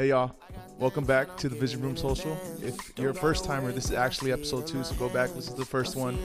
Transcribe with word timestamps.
Hey 0.00 0.08
y'all, 0.08 0.34
welcome 0.78 1.04
back 1.04 1.36
to 1.36 1.50
the 1.50 1.56
Vision 1.56 1.82
Room 1.82 1.94
Social. 1.94 2.32
If 2.62 2.98
you're 2.98 3.10
a 3.10 3.14
first 3.14 3.44
timer, 3.44 3.70
this 3.70 3.84
is 3.84 3.92
actually 3.92 4.32
episode 4.32 4.66
two, 4.66 4.82
so 4.82 4.94
go 4.94 5.10
back. 5.10 5.28
This 5.34 5.48
is 5.48 5.54
the 5.54 5.66
first 5.66 5.94
one. 5.94 6.16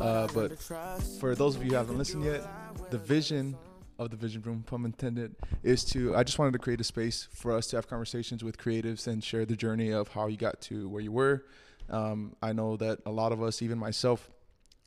Uh, 0.00 0.28
but 0.32 0.56
for 1.18 1.34
those 1.34 1.56
of 1.56 1.64
you 1.64 1.70
who 1.70 1.74
haven't 1.74 1.98
listened 1.98 2.22
yet, 2.22 2.46
the 2.92 2.98
vision 2.98 3.56
of 3.98 4.10
the 4.10 4.16
Vision 4.16 4.42
Room, 4.42 4.62
pun 4.64 4.84
intended, 4.84 5.34
is 5.64 5.84
to. 5.86 6.14
I 6.14 6.22
just 6.22 6.38
wanted 6.38 6.52
to 6.52 6.60
create 6.60 6.80
a 6.80 6.84
space 6.84 7.26
for 7.32 7.50
us 7.50 7.66
to 7.66 7.76
have 7.76 7.88
conversations 7.88 8.44
with 8.44 8.58
creatives 8.58 9.08
and 9.08 9.24
share 9.24 9.44
the 9.44 9.56
journey 9.56 9.90
of 9.90 10.06
how 10.06 10.28
you 10.28 10.36
got 10.36 10.60
to 10.60 10.88
where 10.88 11.02
you 11.02 11.10
were. 11.10 11.46
Um, 11.90 12.36
I 12.40 12.52
know 12.52 12.76
that 12.76 13.00
a 13.06 13.10
lot 13.10 13.32
of 13.32 13.42
us, 13.42 13.60
even 13.60 13.76
myself, 13.76 14.30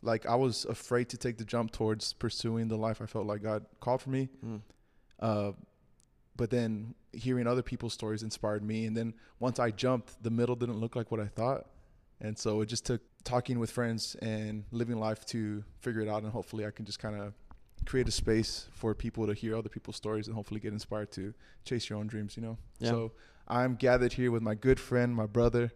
like 0.01 0.25
I 0.25 0.35
was 0.35 0.63
afraid 0.63 1.09
to 1.09 1.17
take 1.17 1.37
the 1.39 1.43
jump 1.43 1.71
towards 1.71 2.13
pursuing 2.13 2.69
the 2.69 2.77
life 2.77 3.01
I 3.01 3.05
felt 3.05 3.25
like 3.25 3.43
God 3.43 3.65
called 3.81 4.01
for 4.01 4.11
me. 4.11 4.29
Mm. 4.45 4.61
Uh, 5.19 5.51
but 6.35 6.49
then 6.49 6.95
hearing 7.13 7.47
other 7.47 7.61
people's 7.61 7.93
stories 7.93 8.23
inspired 8.23 8.63
me. 8.63 8.85
And 8.85 8.95
then 8.95 9.13
once 9.39 9.59
I 9.59 9.71
jumped, 9.71 10.21
the 10.23 10.29
middle 10.29 10.55
didn't 10.55 10.79
look 10.79 10.95
like 10.95 11.11
what 11.11 11.19
I 11.19 11.27
thought. 11.27 11.67
And 12.21 12.37
so 12.37 12.61
it 12.61 12.67
just 12.67 12.85
took 12.85 13.01
talking 13.23 13.59
with 13.59 13.71
friends 13.71 14.15
and 14.21 14.63
living 14.71 14.99
life 14.99 15.25
to 15.27 15.63
figure 15.79 16.01
it 16.01 16.09
out. 16.09 16.23
And 16.23 16.31
hopefully 16.31 16.65
I 16.65 16.71
can 16.71 16.85
just 16.85 16.99
kind 16.99 17.19
of 17.19 17.33
create 17.85 18.07
a 18.07 18.11
space 18.11 18.67
for 18.71 18.93
people 18.93 19.25
to 19.27 19.33
hear 19.33 19.55
other 19.55 19.69
people's 19.69 19.95
stories 19.95 20.27
and 20.27 20.35
hopefully 20.35 20.59
get 20.59 20.73
inspired 20.73 21.11
to 21.13 21.33
chase 21.65 21.89
your 21.89 21.99
own 21.99 22.07
dreams, 22.07 22.35
you 22.35 22.43
know? 22.43 22.57
Yeah. 22.79 22.89
So 22.89 23.11
I'm 23.47 23.75
gathered 23.75 24.13
here 24.13 24.31
with 24.31 24.41
my 24.41 24.55
good 24.55 24.79
friend, 24.79 25.15
my 25.15 25.25
brother, 25.25 25.71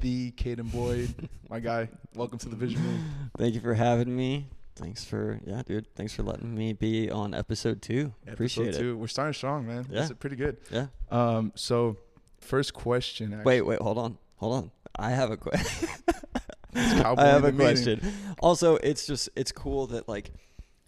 the 0.00 0.32
Cayden 0.32 0.66
Boyd, 0.68 1.14
my 1.48 1.60
guy. 1.60 1.88
Welcome 2.14 2.38
to 2.40 2.48
the 2.48 2.56
Vision 2.56 2.82
Room. 2.82 3.30
Thank 3.36 3.54
you 3.54 3.60
for 3.60 3.74
having 3.74 4.14
me. 4.14 4.48
Thanks 4.78 5.04
for 5.04 5.40
yeah, 5.44 5.62
dude. 5.66 5.92
Thanks 5.96 6.14
for 6.14 6.22
letting 6.22 6.54
me 6.54 6.72
be 6.72 7.10
on 7.10 7.34
episode 7.34 7.82
two. 7.82 8.12
Appreciate 8.30 8.68
Episode 8.68 8.80
two. 8.80 8.96
We're 8.96 9.08
starting 9.08 9.34
strong, 9.34 9.66
man. 9.66 9.86
Yeah. 9.90 10.00
This 10.00 10.10
is 10.10 10.16
pretty 10.16 10.36
good. 10.36 10.56
Yeah. 10.70 10.86
Um, 11.10 11.52
so 11.56 11.96
first 12.40 12.74
question. 12.74 13.32
Actually, 13.32 13.44
Wait, 13.44 13.62
wait, 13.62 13.80
hold 13.80 13.98
on, 13.98 14.18
hold 14.36 14.54
on. 14.54 14.70
I 14.96 15.10
have 15.10 15.30
a 15.30 15.36
question. 15.36 15.88
I 16.74 16.80
have 17.26 17.44
a 17.44 17.52
meeting. 17.52 17.56
question. 17.56 18.00
Also, 18.40 18.76
it's 18.76 19.06
just 19.06 19.28
it's 19.34 19.50
cool 19.50 19.88
that 19.88 20.08
like, 20.08 20.30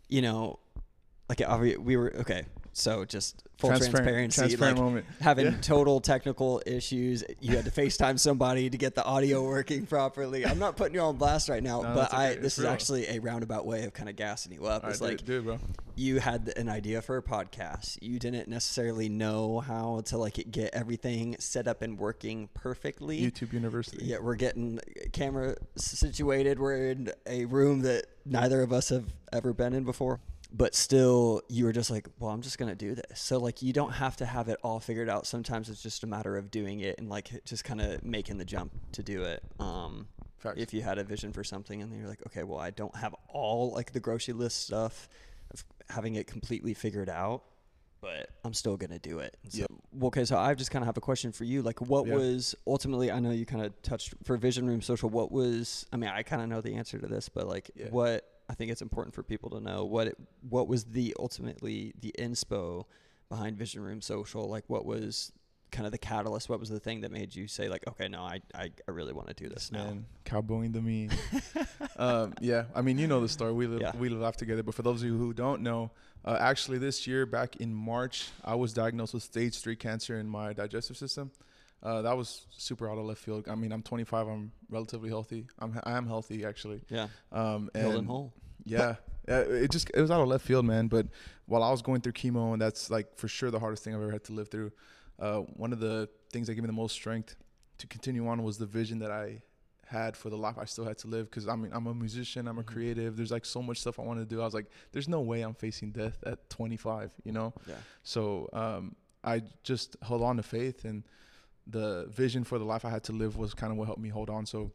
you 0.08 0.22
know, 0.22 0.60
like 1.28 1.41
we 1.78 1.97
were 1.97 2.14
okay. 2.20 2.44
So 2.72 3.04
just 3.04 3.42
full 3.58 3.70
transparent, 3.70 4.04
transparency, 4.32 4.40
transparent 4.56 4.76
like 4.78 4.84
moment. 4.84 5.06
having 5.20 5.46
Yeah. 5.46 5.56
total 5.60 6.00
technical 6.00 6.62
issues. 6.66 7.24
You 7.40 7.56
had 7.56 7.64
to 7.64 7.70
FaceTime 7.70 8.18
somebody 8.18 8.70
to 8.70 8.78
get 8.78 8.94
the 8.94 9.04
audio 9.04 9.42
working 9.46 9.86
properly. 9.86 10.46
I'm 10.46 10.58
not 10.60 10.76
putting 10.76 10.94
you 10.94 11.00
on 11.00 11.16
blast 11.16 11.48
right 11.48 11.62
now, 11.62 11.82
No, 11.82 11.94
but 11.94 12.10
that's 12.10 12.14
I 12.14 12.34
this 12.36 12.44
It's 12.44 12.58
is 12.58 12.64
real. 12.64 12.72
actually 12.72 13.08
a 13.08 13.18
roundabout 13.18 13.66
way 13.66 13.82
of 13.84 13.92
kind 13.92 14.08
of 14.08 14.14
gassing 14.16 14.52
you 14.52 14.66
up. 14.66 14.84
All 14.84 14.91
It's 14.91 15.00
right, 15.00 15.10
like 15.10 15.24
do, 15.24 15.42
do 15.42 15.50
it, 15.50 15.60
you 15.96 16.20
had 16.20 16.52
an 16.56 16.68
idea 16.68 17.02
for 17.02 17.16
a 17.16 17.22
podcast. 17.22 17.98
You 18.00 18.18
didn't 18.20 18.48
necessarily 18.48 19.08
know 19.08 19.58
how 19.60 20.02
to 20.06 20.16
like 20.16 20.42
get 20.50 20.70
everything 20.72 21.36
set 21.41 21.66
up 21.66 21.82
and 21.82 21.98
working 21.98 22.48
perfectly. 22.54 23.20
YouTube 23.20 23.52
University. 23.52 24.04
Yeah, 24.06 24.18
we're 24.22 24.36
getting 24.36 24.78
camera 25.12 25.56
situated. 25.76 26.58
We're 26.60 26.91
in 26.92 27.12
a 27.26 27.44
room 27.46 27.80
that 27.82 28.06
neither 28.24 28.62
of 28.62 28.72
us 28.72 28.88
have 28.91 29.06
ever 29.32 29.52
been 29.52 29.74
in 29.74 29.84
before. 29.84 30.20
But 30.53 30.75
still, 30.75 31.43
you 31.48 31.65
were 31.65 31.73
just 31.73 31.91
like, 31.91 32.09
well, 32.19 32.31
I'm 32.31 32.43
just 32.43 32.59
going 32.59 32.69
to 32.70 32.75
do 32.75 32.95
this. 32.95 33.20
So, 33.20 33.39
like, 33.39 33.62
you 33.62 33.73
don't 33.73 33.93
have 33.93 34.17
to 34.17 34.27
have 34.27 34.48
it 34.48 34.59
all 34.65 34.81
figured 34.81 35.09
out. 35.09 35.27
Sometimes 35.27 35.69
it's 35.69 35.83
just 35.83 36.03
a 36.03 36.06
matter 36.09 36.37
of 36.37 36.51
doing 36.51 36.81
it 36.81 36.98
and, 36.98 37.09
like, 37.09 37.45
just 37.45 37.62
kind 37.65 37.81
of 37.81 38.05
making 38.05 38.39
the 38.39 38.45
jump 38.45 38.73
to 38.93 39.03
do 39.03 39.23
it. 39.23 39.45
Um, 39.61 40.09
if 40.56 40.75
you 40.75 40.83
had 40.83 40.98
a 40.98 41.05
vision 41.05 41.33
for 41.33 41.45
something 41.45 41.81
and 41.81 41.93
then 41.93 42.01
you're 42.01 42.09
like, 42.09 42.27
okay, 42.27 42.43
well, 42.43 42.59
I 42.59 42.71
don't 42.71 42.95
have 42.97 43.15
all, 43.28 43.73
like, 43.73 43.93
the 43.93 44.01
grocery 44.01 44.34
list 44.34 44.62
stuff 44.62 45.09
of 45.53 45.65
having 45.89 46.17
it 46.17 46.27
completely 46.27 46.75
figured 46.75 47.09
out, 47.09 47.43
but 48.01 48.31
I'm 48.45 48.55
still 48.55 48.77
going 48.77 48.91
to 48.91 48.98
do 48.98 49.19
it. 49.21 49.37
And 49.45 49.53
So, 49.53 49.61
Yep. 49.61 49.71
well, 49.93 50.06
okay, 50.09 50.25
so 50.25 50.37
I 50.37 50.55
just 50.55 50.71
kind 50.71 50.83
of 50.83 50.87
have 50.87 50.97
a 50.97 51.01
question 51.03 51.31
for 51.33 51.45
you. 51.45 51.62
Like, 51.62 51.81
what 51.81 52.06
Yeah. 52.06 52.15
was 52.17 52.55
ultimately, 52.67 53.11
I 53.12 53.21
know 53.21 53.31
you 53.31 53.47
kind 53.47 53.65
of 53.65 53.81
touched 53.83 54.15
for 54.25 54.37
Vision 54.37 54.67
Room 54.67 54.81
Social, 54.83 55.11
what 55.11 55.31
was, 55.31 55.87
I 55.93 55.97
mean, 55.97 56.11
I 56.11 56.23
kind 56.23 56.43
of 56.43 56.48
know 56.48 56.61
the 56.61 56.75
answer 56.75 56.98
to 56.98 57.06
this, 57.06 57.28
but 57.28 57.47
like, 57.47 57.71
Yeah. 57.77 57.91
what, 57.91 58.27
I 58.51 58.55
think 58.55 58.72
it's 58.72 58.83
important 58.83 59.15
for 59.15 59.22
people 59.22 59.49
to 59.50 59.61
know 59.61 59.84
what 59.84 60.09
it, 60.09 60.19
what 60.49 60.66
was 60.66 60.83
the 60.84 61.15
ultimately 61.21 61.94
the 62.00 62.12
inspo 62.19 62.84
behind 63.28 63.56
Vision 63.56 63.81
Room 63.81 64.00
Social? 64.00 64.49
Like, 64.49 64.65
what 64.66 64.84
was 64.84 65.31
kind 65.71 65.87
of 65.87 65.93
the 65.93 65.99
catalyst? 65.99 66.49
What 66.49 66.59
was 66.59 66.69
the 66.69 66.81
thing 66.81 67.03
that 67.03 67.12
made 67.12 67.33
you 67.33 67.47
say, 67.47 67.69
like, 67.69 67.87
okay, 67.87 68.09
no, 68.09 68.22
I, 68.22 68.41
I, 68.53 68.72
I 68.89 68.91
really 68.91 69.12
want 69.12 69.28
to 69.28 69.34
do 69.34 69.49
this 69.49 69.71
now? 69.71 69.84
Man, 69.84 70.06
cowboying 70.25 70.72
the 70.72 70.81
me. 70.81 71.10
um, 71.97 72.34
yeah, 72.41 72.65
I 72.75 72.83
mean, 72.83 72.99
you 72.99 73.06
know 73.06 73.21
the 73.21 73.28
story. 73.28 73.53
We 73.53 73.69
live, 73.69 73.83
Yeah. 73.83 73.93
we 73.97 74.09
live 74.09 74.37
together. 74.37 74.65
But 74.65 74.75
for 74.75 74.83
those 74.83 75.00
of 75.00 75.06
you 75.06 75.16
who 75.16 75.33
don't 75.33 75.62
know, 75.62 75.93
uh, 76.25 76.37
actually, 76.41 76.78
this 76.78 77.06
year, 77.06 77.27
back 77.27 77.55
in 77.56 77.72
March, 77.72 78.31
I 78.44 78.56
was 78.56 78.72
diagnosed 78.72 79.15
with 79.15 79.22
stage 79.22 79.60
three 79.60 79.77
cancer 79.77 80.19
in 80.19 80.28
my 80.28 80.53
digestive 80.55 80.97
system. 80.97 81.31
Uh, 81.82 82.02
that 82.02 82.16
was 82.16 82.46
super 82.50 82.91
out 82.91 82.98
of 82.98 83.04
left 83.04 83.22
field. 83.22 83.48
I 83.48 83.54
mean, 83.54 83.72
I'm 83.72 83.82
25. 83.82 84.28
I'm 84.28 84.52
relatively 84.68 85.08
healthy. 85.08 85.46
I'm 85.58 85.78
I 85.84 85.92
am 85.92 86.06
healthy 86.06 86.44
actually. 86.44 86.82
Yeah. 86.91 87.08
Um, 87.32 87.70
and 87.74 87.94
and 87.94 88.06
whole. 88.06 88.32
Yeah, 88.66 88.96
it 89.26 89.70
just 89.70 89.91
it 89.94 90.00
was 90.00 90.10
out 90.10 90.20
of 90.20 90.28
left 90.28 90.44
field, 90.44 90.66
man. 90.66 90.88
But 90.88 91.06
while 91.46 91.62
I 91.62 91.70
was 91.70 91.80
going 91.82 92.02
through 92.02 92.12
chemo, 92.12 92.52
and 92.52 92.60
that's 92.60 92.91
like 92.91 93.16
for 93.16 93.28
sure 93.28 93.50
the 93.50 93.58
hardest 93.58 93.82
thing 93.84 93.94
I've 93.94 94.02
ever 94.02 94.12
had 94.12 94.24
to 94.24 94.32
live 94.32 94.48
through. 94.48 94.72
Uh, 95.18 95.38
one 95.56 95.72
of 95.72 95.80
the 95.80 96.08
things 96.32 96.46
that 96.46 96.54
gave 96.54 96.62
me 96.62 96.66
the 96.66 96.72
most 96.72 96.92
strength 96.92 97.36
to 97.78 97.86
continue 97.86 98.26
on 98.28 98.42
was 98.42 98.58
the 98.58 98.66
vision 98.66 98.98
that 99.00 99.10
I 99.10 99.42
had 99.86 100.16
for 100.16 100.30
the 100.30 100.36
life 100.36 100.56
I 100.58 100.64
still 100.66 100.84
had 100.84 100.98
to 100.98 101.08
live. 101.08 101.30
Because 101.30 101.48
I 101.48 101.56
mean, 101.56 101.70
I'm 101.74 101.86
a 101.86 101.94
musician, 101.94 102.47
I'm 102.48 102.58
a 102.58 102.62
Mhm. 102.62 102.66
creative. 102.66 103.16
There's 103.16 103.30
like 103.30 103.44
so 103.47 103.62
much 103.62 103.78
stuff 103.80 103.98
I 103.98 104.02
want 104.02 104.18
to 104.20 104.26
do. 104.26 104.41
I 104.42 104.44
was 104.44 104.54
like, 104.54 104.66
there's 104.92 105.08
no 105.08 105.20
way 105.22 105.41
I'm 105.42 105.54
facing 105.54 105.91
death 105.92 106.22
at 106.26 106.48
25. 106.50 107.10
You 107.24 107.32
know. 107.32 107.54
Yeah. 107.66 107.74
So 108.02 108.48
um, 108.52 108.94
I 109.24 109.42
just 109.62 109.97
held 110.02 110.22
on 110.22 110.36
to 110.36 110.42
faith, 110.42 110.84
and 110.84 111.02
the 111.70 112.06
vision 112.10 112.44
for 112.44 112.58
the 112.58 112.64
life 112.64 112.84
I 112.84 112.91
had 112.91 113.04
to 113.04 113.12
live 113.12 113.36
was 113.36 113.54
kind 113.54 113.70
of 113.72 113.78
what 113.78 113.86
helped 113.86 114.00
me 114.03 114.08
hold 114.08 114.28
on. 114.31 114.44
So 114.47 114.70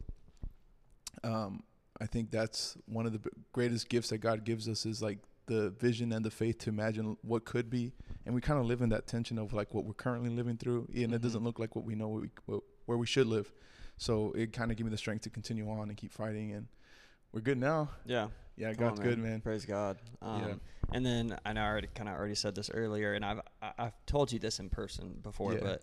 um, 1.24 1.62
I 2.00 2.06
think 2.06 2.30
that's 2.30 2.76
one 2.86 3.06
of 3.06 3.12
the 3.12 3.20
greatest 3.52 3.88
gifts 3.88 4.08
that 4.10 4.18
God 4.18 4.44
gives 4.44 4.68
us 4.68 4.86
is 4.86 5.02
like 5.02 5.18
the 5.46 5.70
vision 5.70 6.12
and 6.12 6.24
the 6.24 6.30
faith 6.30 6.58
to 6.58 6.70
imagine 6.70 7.16
what 7.22 7.44
could 7.44 7.70
be, 7.70 7.92
and 8.24 8.34
we 8.34 8.40
kind 8.40 8.58
of 8.58 8.66
live 8.66 8.82
in 8.82 8.88
that 8.90 9.06
tension 9.06 9.38
of 9.38 9.52
like 9.52 9.72
what 9.74 9.84
we're 9.84 9.94
currently 9.94 10.30
living 10.30 10.56
through, 10.56 10.88
and 10.94 11.14
it 11.14 11.20
Mhm. 11.20 11.22
doesn't 11.22 11.44
look 11.44 11.58
like 11.58 11.76
what 11.76 11.84
we 11.84 11.94
know 11.94 12.08
we, 12.08 12.30
what, 12.46 12.62
where 12.86 12.98
we 12.98 13.06
should 13.06 13.26
live. 13.26 13.52
So 13.96 14.32
it 14.32 14.52
kind 14.52 14.70
of 14.70 14.76
gave 14.76 14.84
me 14.84 14.90
the 14.90 14.98
strength 14.98 15.22
to 15.22 15.30
continue 15.30 15.68
on 15.70 15.88
and 15.88 15.96
keep 15.96 16.12
fighting, 16.12 16.52
and 16.52 16.66
we're 17.32 17.40
good 17.42 17.58
now. 17.58 17.90
Yeah. 18.04 18.28
Yeah, 18.56 18.72
Come 18.72 18.84
on, 18.84 18.90
God's 18.94 19.00
good, 19.00 19.18
man. 19.18 19.40
Praise 19.40 19.64
God. 19.66 19.98
Um, 20.22 20.42
Yeah. 20.42 20.54
And 20.92 21.04
then 21.04 21.38
I 21.44 21.52
know 21.52 21.60
I 21.62 21.66
already 21.66 21.88
kind 21.94 22.08
of 22.08 22.14
already 22.16 22.34
said 22.34 22.54
this 22.54 22.70
earlier, 22.70 23.12
and 23.14 23.24
I've 23.24 23.40
I- 23.62 23.72
I've 23.78 24.06
told 24.06 24.32
you 24.32 24.38
this 24.38 24.58
in 24.60 24.68
person 24.70 25.20
before, 25.22 25.52
Yeah. 25.54 25.60
but 25.60 25.82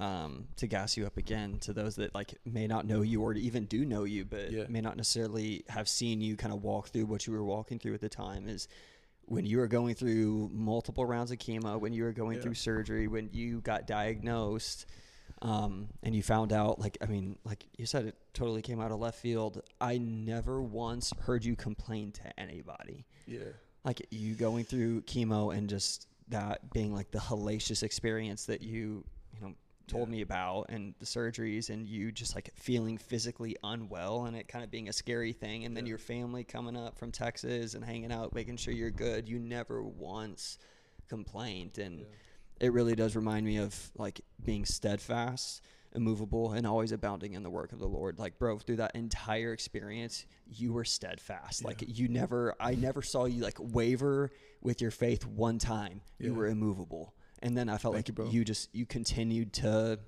um, 0.00 0.48
to 0.56 0.66
gas 0.66 0.96
you 0.96 1.06
up 1.06 1.16
again 1.18 1.58
to 1.60 1.72
those 1.72 1.96
that 1.96 2.14
like 2.14 2.34
may 2.44 2.66
not 2.66 2.86
know 2.86 3.02
you 3.02 3.22
or 3.22 3.34
even 3.34 3.66
do 3.66 3.84
know 3.84 4.04
you, 4.04 4.24
but 4.24 4.50
Yeah. 4.50 4.64
may 4.68 4.80
not 4.80 4.96
necessarily 4.96 5.62
have 5.68 5.88
seen 5.88 6.20
you 6.20 6.36
kind 6.36 6.52
of 6.54 6.62
walk 6.62 6.88
through 6.88 7.06
what 7.06 7.26
you 7.26 7.32
were 7.34 7.44
walking 7.44 7.78
through 7.78 7.94
at 7.94 8.00
the 8.00 8.08
time 8.08 8.48
is 8.48 8.66
when 9.26 9.44
you 9.46 9.58
were 9.58 9.68
going 9.68 9.94
through 9.94 10.50
multiple 10.52 11.04
rounds 11.04 11.30
of 11.30 11.38
chemo, 11.38 11.78
when 11.78 11.92
you 11.92 12.02
were 12.02 12.12
going 12.12 12.36
Yeah. 12.38 12.42
through 12.44 12.54
surgery, 12.54 13.06
when 13.08 13.28
you 13.32 13.60
got 13.60 13.86
diagnosed, 13.86 14.86
um, 15.42 15.88
and 16.02 16.14
you 16.14 16.22
found 16.22 16.52
out, 16.52 16.78
like, 16.80 16.98
I 17.00 17.06
mean, 17.06 17.38
like 17.44 17.64
you 17.78 17.86
said, 17.86 18.04
it 18.06 18.16
totally 18.34 18.60
came 18.62 18.80
out 18.80 18.90
of 18.90 18.98
left 19.00 19.18
field. 19.20 19.62
I 19.80 19.96
never 19.98 20.60
once 20.62 21.12
heard 21.20 21.44
you 21.44 21.56
complain 21.56 22.12
to 22.12 22.40
anybody. 22.40 23.06
Yeah, 23.26 23.44
Like 23.84 24.06
you 24.10 24.34
going 24.34 24.64
through 24.64 25.02
chemo 25.02 25.54
and 25.56 25.68
just 25.68 26.08
that 26.28 26.72
being 26.72 26.92
like 26.92 27.10
the 27.10 27.18
hellacious 27.20 27.82
experience 27.82 28.44
that 28.46 28.60
you, 28.62 29.04
told 29.90 30.08
Yeah. 30.08 30.12
me 30.12 30.20
about 30.22 30.66
and 30.70 30.94
the 30.98 31.04
surgeries 31.04 31.68
and 31.70 31.86
you 31.86 32.12
just 32.12 32.34
like 32.34 32.50
feeling 32.54 32.96
physically 32.96 33.56
unwell 33.64 34.24
and 34.26 34.36
it 34.36 34.46
kind 34.48 34.64
of 34.64 34.70
being 34.70 34.88
a 34.88 34.92
scary 34.92 35.32
thing. 35.32 35.64
And 35.64 35.76
then 35.76 35.84
Yeah. 35.86 35.90
your 35.90 35.98
family 35.98 36.44
coming 36.44 36.76
up 36.76 36.96
from 36.96 37.10
Texas 37.12 37.74
and 37.74 37.84
hanging 37.84 38.12
out 38.12 38.34
making 38.34 38.56
sure 38.56 38.72
you're 38.72 38.90
good 38.90 39.28
you 39.28 39.38
never 39.38 39.82
once 39.82 40.58
complained. 41.08 41.78
And 41.78 42.00
Yeah. 42.00 42.06
it 42.60 42.72
really 42.72 42.94
does 42.94 43.16
remind 43.16 43.44
me 43.46 43.56
of 43.58 43.90
like 43.96 44.20
being 44.44 44.64
steadfast 44.64 45.62
immovable 45.92 46.52
and 46.52 46.68
always 46.68 46.92
abounding 46.92 47.32
in 47.34 47.42
the 47.42 47.50
work 47.50 47.72
of 47.72 47.80
the 47.80 47.88
lord. 47.88 48.16
Like 48.18 48.38
bro 48.38 48.58
through 48.60 48.76
that 48.76 48.94
entire 48.94 49.52
experience 49.52 50.24
you 50.46 50.72
were 50.72 50.84
steadfast. 50.84 51.64
Like 51.64 51.82
you 51.86 52.06
never 52.08 52.54
i 52.60 52.74
never 52.76 53.02
saw 53.02 53.24
you 53.24 53.42
like 53.42 53.58
waver 53.58 54.30
with 54.60 54.80
your 54.80 54.92
faith 54.92 55.26
one 55.26 55.58
time. 55.58 56.00
You 56.18 56.32
were 56.34 56.46
immovable 56.46 57.14
and 57.42 57.56
then 57.56 57.68
i 57.68 57.76
felt 57.78 57.94
Thank 57.94 58.08
you, 58.08 58.12
like 58.12 58.16
bro. 58.16 58.30
you 58.30 58.44
just 58.44 58.68
you 58.74 58.86
continued 58.86 59.52
to 59.54 59.98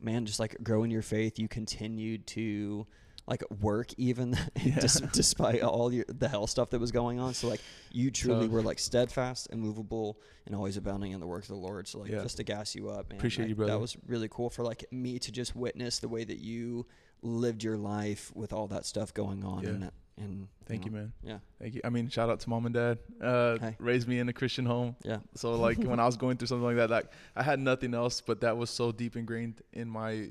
man 0.00 0.26
just 0.26 0.38
like 0.40 0.56
grow 0.62 0.82
in 0.84 0.90
your 0.90 1.02
faith 1.02 1.38
you 1.38 1.48
continued 1.48 2.26
to 2.28 2.86
like 3.26 3.42
work 3.60 3.88
even 3.98 4.36
Yeah. 4.64 4.78
dis- 4.80 5.02
despite 5.12 5.60
all 5.62 5.92
your, 5.92 6.04
the 6.08 6.28
hell 6.28 6.46
stuff 6.46 6.70
that 6.70 6.80
was 6.80 6.92
going 6.92 7.18
on 7.20 7.34
so 7.34 7.48
like 7.48 7.60
you 7.92 8.10
truly 8.10 8.46
Tough. 8.46 8.50
were 8.52 8.62
like 8.62 8.78
steadfast 8.78 9.48
immovable 9.52 10.18
and 10.46 10.54
always 10.54 10.76
abounding 10.76 11.12
in 11.12 11.20
the 11.20 11.26
work 11.26 11.42
of 11.42 11.48
the 11.48 11.54
lord 11.56 11.86
so 11.88 11.98
like 11.98 12.10
Yeah. 12.10 12.22
just 12.22 12.36
to 12.38 12.44
gas 12.44 12.74
you 12.74 12.88
up 12.88 13.10
man 13.10 13.18
Appreciate 13.18 13.44
like, 13.44 13.48
you, 13.50 13.54
brother. 13.56 13.72
that 13.72 13.78
was 13.80 13.96
really 14.06 14.28
cool 14.30 14.48
for 14.50 14.62
like 14.62 14.84
me 14.92 15.18
to 15.18 15.32
just 15.32 15.54
witness 15.54 15.98
the 15.98 16.08
way 16.08 16.24
that 16.24 16.38
you 16.38 16.86
lived 17.20 17.62
your 17.64 17.76
life 17.76 18.32
with 18.34 18.52
all 18.52 18.68
that 18.68 18.86
stuff 18.86 19.12
going 19.12 19.44
on 19.44 19.62
Yeah. 19.64 19.70
and 19.70 19.90
And 20.20 20.48
Thank 20.66 20.84
you, 20.84 20.90
know, 20.90 20.98
man. 20.98 21.12
Yeah, 21.22 21.38
Thank 21.60 21.74
you. 21.76 21.80
I 21.84 21.88
mean, 21.90 22.08
shout 22.08 22.28
out 22.28 22.40
to 22.40 22.50
mom 22.50 22.66
and 22.66 22.74
dad. 22.74 22.98
Uh, 23.22 23.58
Hey. 23.58 23.76
Raised 23.78 24.06
me 24.08 24.18
in 24.18 24.28
a 24.28 24.32
Christian 24.32 24.66
home. 24.66 24.96
yeah, 25.04 25.18
So 25.34 25.52
like 25.54 25.78
when 25.78 25.98
I 26.00 26.06
was 26.06 26.16
going 26.16 26.36
through 26.36 26.48
something 26.48 26.66
like 26.66 26.76
that, 26.76 26.90
like 26.90 27.06
I 27.36 27.42
had 27.42 27.58
nothing 27.60 27.94
else, 27.94 28.20
but 28.20 28.40
that 28.42 28.56
was 28.56 28.68
so 28.70 28.92
deep 28.92 29.16
ingrained 29.16 29.62
in 29.72 29.88
my 29.88 30.28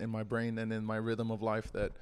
in 0.00 0.08
my 0.10 0.22
brain 0.22 0.58
and 0.58 0.72
in 0.72 0.84
my 0.84 0.96
rhythm 0.96 1.30
of 1.30 1.42
life 1.42 1.70
that 1.72 1.92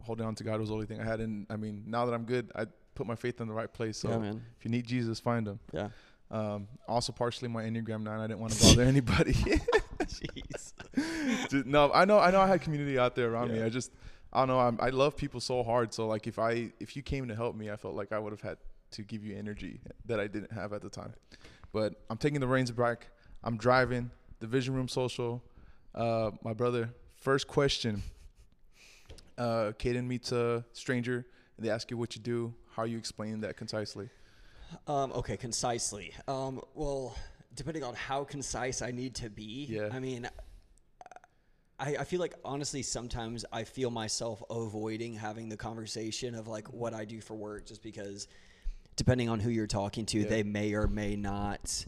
holding 0.00 0.26
on 0.26 0.34
to 0.36 0.44
God 0.44 0.58
was 0.60 0.68
the 0.68 0.74
only 0.74 0.86
thing 0.86 1.00
I 1.00 1.04
had. 1.04 1.20
And 1.20 1.46
I 1.50 1.56
mean, 1.56 1.84
now 1.86 2.04
that 2.06 2.12
I'm 2.14 2.24
good, 2.24 2.50
I 2.54 2.66
put 2.94 3.06
my 3.06 3.14
faith 3.14 3.40
in 3.40 3.46
the 3.48 3.54
right 3.54 3.72
place. 3.72 3.96
So 3.98 4.10
yeah, 4.10 4.18
man. 4.18 4.42
if 4.58 4.64
you 4.64 4.70
need 4.70 4.86
Jesus, 4.86 5.18
find 5.20 5.46
him. 5.46 5.58
Yeah. 5.72 5.88
Um, 6.30 6.68
also, 6.86 7.12
partially 7.12 7.48
my 7.48 7.64
Enneagram 7.64 8.02
nine. 8.02 8.20
I 8.20 8.26
didn't 8.26 8.40
want 8.40 8.52
to 8.52 8.62
bother 8.62 8.82
anybody. 8.94 9.32
Jeez. 9.32 10.72
No, 11.64 11.92
I 11.92 12.04
know, 12.04 12.18
I 12.18 12.30
know, 12.30 12.40
I 12.40 12.48
had 12.48 12.60
community 12.62 12.98
out 12.98 13.14
there 13.14 13.30
around 13.30 13.52
me. 13.52 13.62
I 13.62 13.68
just, 13.68 13.92
I 14.32 14.40
don't 14.40 14.48
know. 14.48 14.60
I'm, 14.60 14.78
I 14.80 14.90
love 14.90 15.16
people 15.16 15.40
so 15.40 15.62
hard. 15.62 15.94
So 15.94 16.06
like, 16.06 16.26
if 16.26 16.38
I, 16.38 16.72
if 16.80 16.96
you 16.96 17.02
came 17.02 17.28
to 17.28 17.34
help 17.34 17.56
me, 17.56 17.70
I 17.70 17.76
felt 17.76 17.94
like 17.94 18.12
I 18.12 18.18
would 18.18 18.32
have 18.32 18.40
had 18.42 18.58
to 18.92 19.02
give 19.02 19.24
you 19.24 19.36
energy 19.36 19.80
that 20.06 20.20
I 20.20 20.26
didn't 20.26 20.52
have 20.52 20.72
at 20.72 20.82
the 20.82 20.90
time. 20.90 21.14
But 21.72 21.94
I'm 22.10 22.16
taking 22.16 22.40
the 22.40 22.46
reins 22.46 22.70
back. 22.70 23.08
I'm 23.44 23.56
driving 23.56 24.10
the 24.40 24.46
Vision 24.46 24.74
Room 24.74 24.88
Social. 24.88 25.42
Uh, 25.94 26.30
my 26.42 26.52
brother. 26.52 26.90
First 27.20 27.48
question. 27.48 28.02
Uh, 29.36 29.72
Cayden 29.78 30.06
meets 30.06 30.32
a 30.32 30.64
stranger, 30.72 31.26
and 31.56 31.66
they 31.66 31.70
ask 31.70 31.90
you 31.90 31.96
what 31.96 32.16
you 32.16 32.22
do. 32.22 32.54
How 32.74 32.82
are 32.82 32.86
you 32.86 32.98
explain 32.98 33.40
that 33.40 33.56
concisely? 33.56 34.08
Um, 34.86 35.12
okay, 35.12 35.36
concisely. 35.36 36.12
Um, 36.26 36.60
well, 36.74 37.16
depending 37.54 37.82
on 37.84 37.94
how 37.94 38.24
concise 38.24 38.82
I 38.82 38.90
need 38.90 39.14
to 39.16 39.30
be. 39.30 39.66
Yeah. 39.68 39.88
I 39.92 40.00
mean, 40.00 40.28
I, 41.78 41.96
I 41.96 42.04
feel 42.04 42.20
like 42.20 42.34
honestly 42.44 42.82
sometimes 42.82 43.44
I 43.52 43.64
feel 43.64 43.90
myself 43.90 44.42
avoiding 44.50 45.14
having 45.14 45.48
the 45.48 45.56
conversation 45.56 46.34
of 46.34 46.48
like 46.48 46.64
mm-hmm. 46.64 46.78
what 46.78 46.94
I 46.94 47.04
do 47.04 47.20
for 47.20 47.34
work 47.34 47.66
just 47.66 47.82
because 47.82 48.26
depending 48.96 49.28
on 49.28 49.38
who 49.38 49.50
you're 49.50 49.68
talking 49.68 50.06
to, 50.06 50.20
Yeah. 50.20 50.28
they 50.28 50.42
may 50.42 50.74
or 50.74 50.88
may 50.88 51.14
not 51.14 51.86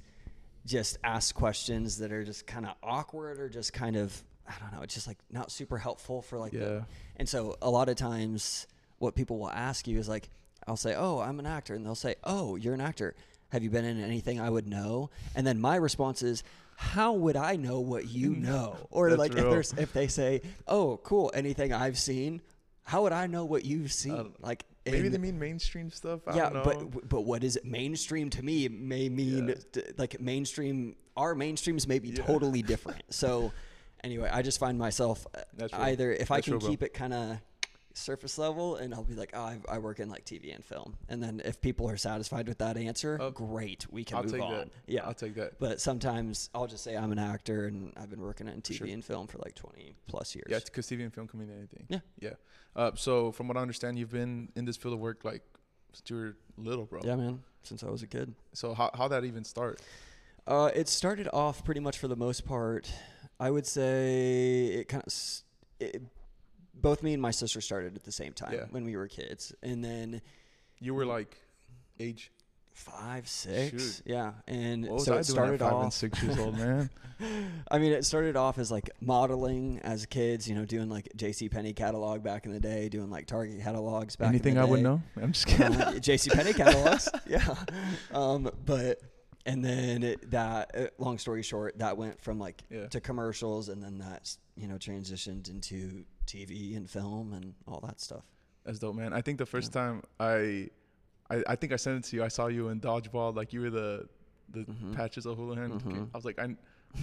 just 0.65 0.99
ask 1.03 1.35
questions 1.35 1.99
that 1.99 2.13
are 2.13 2.23
just 2.25 2.47
kind 2.47 2.67
of 2.67 2.75
awkward 2.83 3.41
or 3.41 3.49
just 3.49 3.73
kind 3.73 3.97
of 3.97 4.23
I 4.47 4.55
don't 4.59 4.73
know, 4.73 4.83
it's 4.83 4.95
just 4.95 5.07
like 5.07 5.19
not 5.31 5.51
super 5.53 5.79
helpful 5.79 6.23
for 6.23 6.39
like 6.39 6.53
the- 6.53 6.59
Yeah. 6.59 6.95
and 7.17 7.29
so 7.29 7.57
a 7.63 7.71
lot 7.71 7.89
of 7.89 7.97
times 7.97 8.67
what 8.99 9.15
people 9.15 9.39
will 9.39 9.51
ask 9.51 9.87
you 9.89 9.99
is 9.99 10.09
like 10.09 10.29
I'll 10.67 10.77
say, 10.77 10.95
"Oh, 10.95 11.21
I'm 11.21 11.39
an 11.41 11.47
actor." 11.47 11.75
And 11.75 11.85
they'll 11.87 11.95
say, 11.95 12.17
"Oh, 12.23 12.55
you're 12.57 12.75
an 12.75 12.83
actor. 12.83 13.15
Have 13.49 13.63
you 13.63 13.71
been 13.71 13.87
in 13.87 13.99
anything 13.99 14.39
I 14.39 14.51
would 14.51 14.67
know?" 14.69 15.09
And 15.35 15.47
then 15.47 15.59
my 15.59 15.77
response 15.77 16.23
is, 16.23 16.45
"How 16.81 17.13
would 17.13 17.37
I 17.37 17.57
know 17.57 17.81
what 17.81 18.09
you 18.09 18.31
know?" 18.49 18.77
Or 18.91 19.11
like 19.17 19.33
if 19.33 19.37
there's 19.45 19.73
if 19.75 19.93
they 19.93 20.09
say, 20.09 20.41
"Oh, 20.67 20.99
cool, 21.03 21.31
anything 21.35 21.73
I've 21.73 21.99
seen?" 21.99 22.41
How 22.85 23.03
would 23.03 23.13
I 23.13 23.27
know 23.29 23.45
what 23.45 23.65
you've 23.65 23.93
seen? 23.93 24.17
don't- 24.17 24.43
like 24.43 24.65
Maybe 24.87 25.07
and- 25.07 25.15
they 25.15 25.19
mean 25.19 25.39
mainstream 25.39 25.91
stuff. 25.91 26.21
I 26.27 26.35
yeah, 26.37 26.51
don't 26.51 26.55
know. 26.55 26.63
but 26.93 27.09
but 27.09 27.21
what 27.23 27.45
is 27.45 27.57
it? 27.57 27.65
Mainstream 27.65 28.31
to 28.31 28.43
me 28.43 28.67
may 28.69 29.09
mean 29.09 29.55
Yeah. 29.77 29.83
like 29.99 30.21
mainstream. 30.21 30.97
Our 31.17 31.35
mainstreams 31.35 31.87
may 31.87 31.99
be 31.99 32.09
Yeah. 32.09 32.25
totally 32.25 32.63
different. 32.73 33.03
So 33.11 33.53
anyway, 34.03 34.31
I 34.33 34.41
just 34.43 34.59
find 34.59 34.79
myself 34.79 35.27
uh, 35.35 35.41
That's 35.55 35.73
real. 35.75 35.83
either 35.83 36.13
if 36.13 36.31
I 36.31 36.37
That's 36.37 36.45
can 36.47 36.53
real, 36.55 36.61
bro. 36.61 36.71
keep 36.71 36.83
it 36.83 36.95
kind 36.95 37.13
of 37.13 37.37
surface 38.01 38.39
level, 38.39 38.77
and 38.77 38.93
I'll 38.95 39.05
be 39.05 39.15
like, 39.15 39.31
oh, 39.35 39.41
I, 39.41 39.59
I 39.69 39.79
work 39.79 40.01
in 40.01 40.09
like 40.09 40.25
TV 40.25 40.55
and 40.55 40.65
film, 40.65 40.97
and 41.09 41.23
then 41.23 41.41
if 41.45 41.61
people 41.61 41.89
are 41.89 41.97
satisfied 41.97 42.49
with 42.49 42.59
that 42.59 42.77
answer, 42.77 43.19
Oh, 43.21 43.31
great, 43.31 43.87
we 43.91 44.05
can 44.05 44.17
I'll 44.19 44.25
move 44.25 44.41
on. 44.41 44.53
that. 44.53 44.69
Yeah, 44.87 45.07
I'll 45.07 45.15
take 45.15 45.35
that. 45.37 45.59
but 45.61 45.81
sometimes 45.81 46.51
I'll 46.55 46.67
just 46.67 46.83
say 46.85 46.97
I'm 46.97 47.13
an 47.13 47.19
actor, 47.19 47.67
and 47.67 47.93
I've 47.97 48.11
been 48.11 48.21
working 48.21 48.49
in 48.49 48.61
TV 48.63 48.77
Sure. 48.79 48.87
and 48.89 49.05
film 49.05 49.27
for 49.27 49.39
like 49.39 49.55
20 49.55 49.95
plus 50.09 50.35
years. 50.35 50.47
Yeah, 50.51 50.59
because 50.65 50.87
TV 50.87 51.03
and 51.03 51.13
film 51.15 51.29
can 51.29 51.39
mean 51.41 51.51
anything. 51.57 51.87
Yeah. 51.89 52.01
Yeah. 52.19 52.31
Uh, 52.75 52.91
so 52.95 53.33
from 53.33 53.49
what 53.49 53.57
I 53.57 53.61
understand, 53.61 53.99
you've 53.99 54.13
been 54.13 54.49
in 54.57 54.65
this 54.65 54.77
field 54.77 54.95
of 54.95 55.01
work 55.01 55.25
like 55.25 55.43
since 55.93 56.09
you 56.11 56.17
were 56.17 56.37
little, 56.57 56.87
bro. 56.87 57.01
yeah, 57.05 57.17
man. 57.17 57.43
Since 57.63 57.83
I 57.83 57.91
was 57.91 58.03
a 58.03 58.07
kid. 58.07 58.33
So 58.55 58.75
how 58.75 58.91
how 58.95 59.09
that 59.09 59.25
even 59.25 59.45
start? 59.45 59.81
Uh, 60.47 60.71
it 60.75 60.89
started 60.89 61.29
off 61.33 61.65
pretty 61.65 61.81
much 61.81 61.99
for 61.99 62.09
the 62.09 62.17
most 62.17 62.47
part. 62.47 62.91
I 63.39 63.51
would 63.51 63.67
say 63.67 64.67
it 64.67 64.89
kind 64.89 65.03
of. 65.07 65.15
It, 65.81 66.03
both 66.83 67.03
me 67.03 67.13
and 67.13 67.23
my 67.23 67.31
sister 67.31 67.61
started 67.61 67.97
at 67.97 68.05
the 68.05 68.13
same 68.13 68.33
time 68.33 68.53
Yeah. 68.55 68.65
when 68.71 68.85
we 68.85 68.97
were 68.97 69.09
kids, 69.09 69.55
and 69.63 69.85
then 69.85 70.21
You 70.81 70.95
were 70.95 71.07
like 71.07 71.37
age. 71.99 72.31
five, 72.73 73.29
six, 73.29 73.97
Shoot. 73.99 74.03
yeah, 74.07 74.33
and 74.49 74.85
What 74.85 74.95
was 74.95 75.05
so 75.05 75.13
I 75.13 75.15
it 75.17 75.27
doing 75.27 75.35
started 75.37 75.55
at 75.55 75.61
five 75.61 75.73
off. 75.75 75.83
and 75.85 75.93
six 75.93 76.23
years 76.23 76.39
old, 76.39 76.57
man? 76.57 76.89
I 77.71 77.79
mean, 77.79 77.93
it 77.93 78.07
started 78.07 78.35
off 78.37 78.57
as 78.59 78.71
like 78.71 78.89
modeling 79.03 79.81
as 79.81 80.07
kids, 80.07 80.49
you 80.49 80.55
know, 80.55 80.65
doing 80.65 80.89
like 80.89 81.09
J.C. 81.17 81.51
Penney 81.51 81.75
catalog 81.75 82.23
back 82.23 82.47
in 82.47 82.53
the 82.53 82.61
day, 82.61 82.89
doing 82.89 83.11
like 83.11 83.27
Target 83.27 83.61
catalogs 83.61 84.17
back. 84.17 84.29
Anything 84.31 84.53
in 84.53 84.57
the 84.57 84.63
I 84.63 84.65
would 84.65 84.77
day. 84.79 84.83
know? 84.85 85.03
I'm 85.21 85.33
just 85.33 85.47
kidding. 85.47 85.77
uh, 85.77 85.99
J.C. 85.99 86.31
Penney 86.31 86.55
catalogs. 86.55 87.11
yeah. 87.29 87.55
Um, 88.13 88.51
but 88.65 89.03
and 89.45 89.63
then 89.63 90.03
it, 90.03 90.31
that, 90.31 90.71
uh, 90.75 90.87
long 90.99 91.19
story 91.19 91.43
short, 91.43 91.79
that 91.79 91.99
went 91.99 92.21
from 92.23 92.39
like 92.39 92.63
Yeah. 92.71 92.87
to 92.89 93.01
commercials, 93.01 93.69
and 93.69 93.83
then 93.83 93.99
that's 93.99 94.39
you 94.57 94.67
know 94.69 94.77
transitioned 94.77 95.51
into 95.51 96.05
TV 96.31 96.77
and 96.77 96.89
film 96.89 97.33
and 97.33 97.55
all 97.67 97.81
that 97.87 98.01
stuff. 98.01 98.25
That's 98.65 98.79
dope, 98.79 98.95
man. 98.97 99.13
I 99.13 99.21
think 99.23 99.39
the 99.39 99.47
first 99.47 99.73
time 99.73 100.03
I, 100.19 100.69
I, 101.31 101.43
I 101.49 101.57
think 101.57 101.73
I 101.73 101.77
sent 101.77 102.05
it 102.05 102.09
to 102.11 102.17
you. 102.17 102.25
I 102.25 102.29
saw 102.29 102.47
you 102.47 102.69
in 102.69 102.81
dodgeball. 102.81 103.35
Like 103.35 103.53
you 103.53 103.61
were 103.63 103.71
the, 103.71 104.07
the 104.51 104.61
Mhm. 104.61 104.95
patches 104.95 105.27
O'Houlihan. 105.27 105.81
Mhm. 105.81 106.09
I 106.13 106.17
was 106.19 106.25
like, 106.25 106.39
I, 106.39 106.55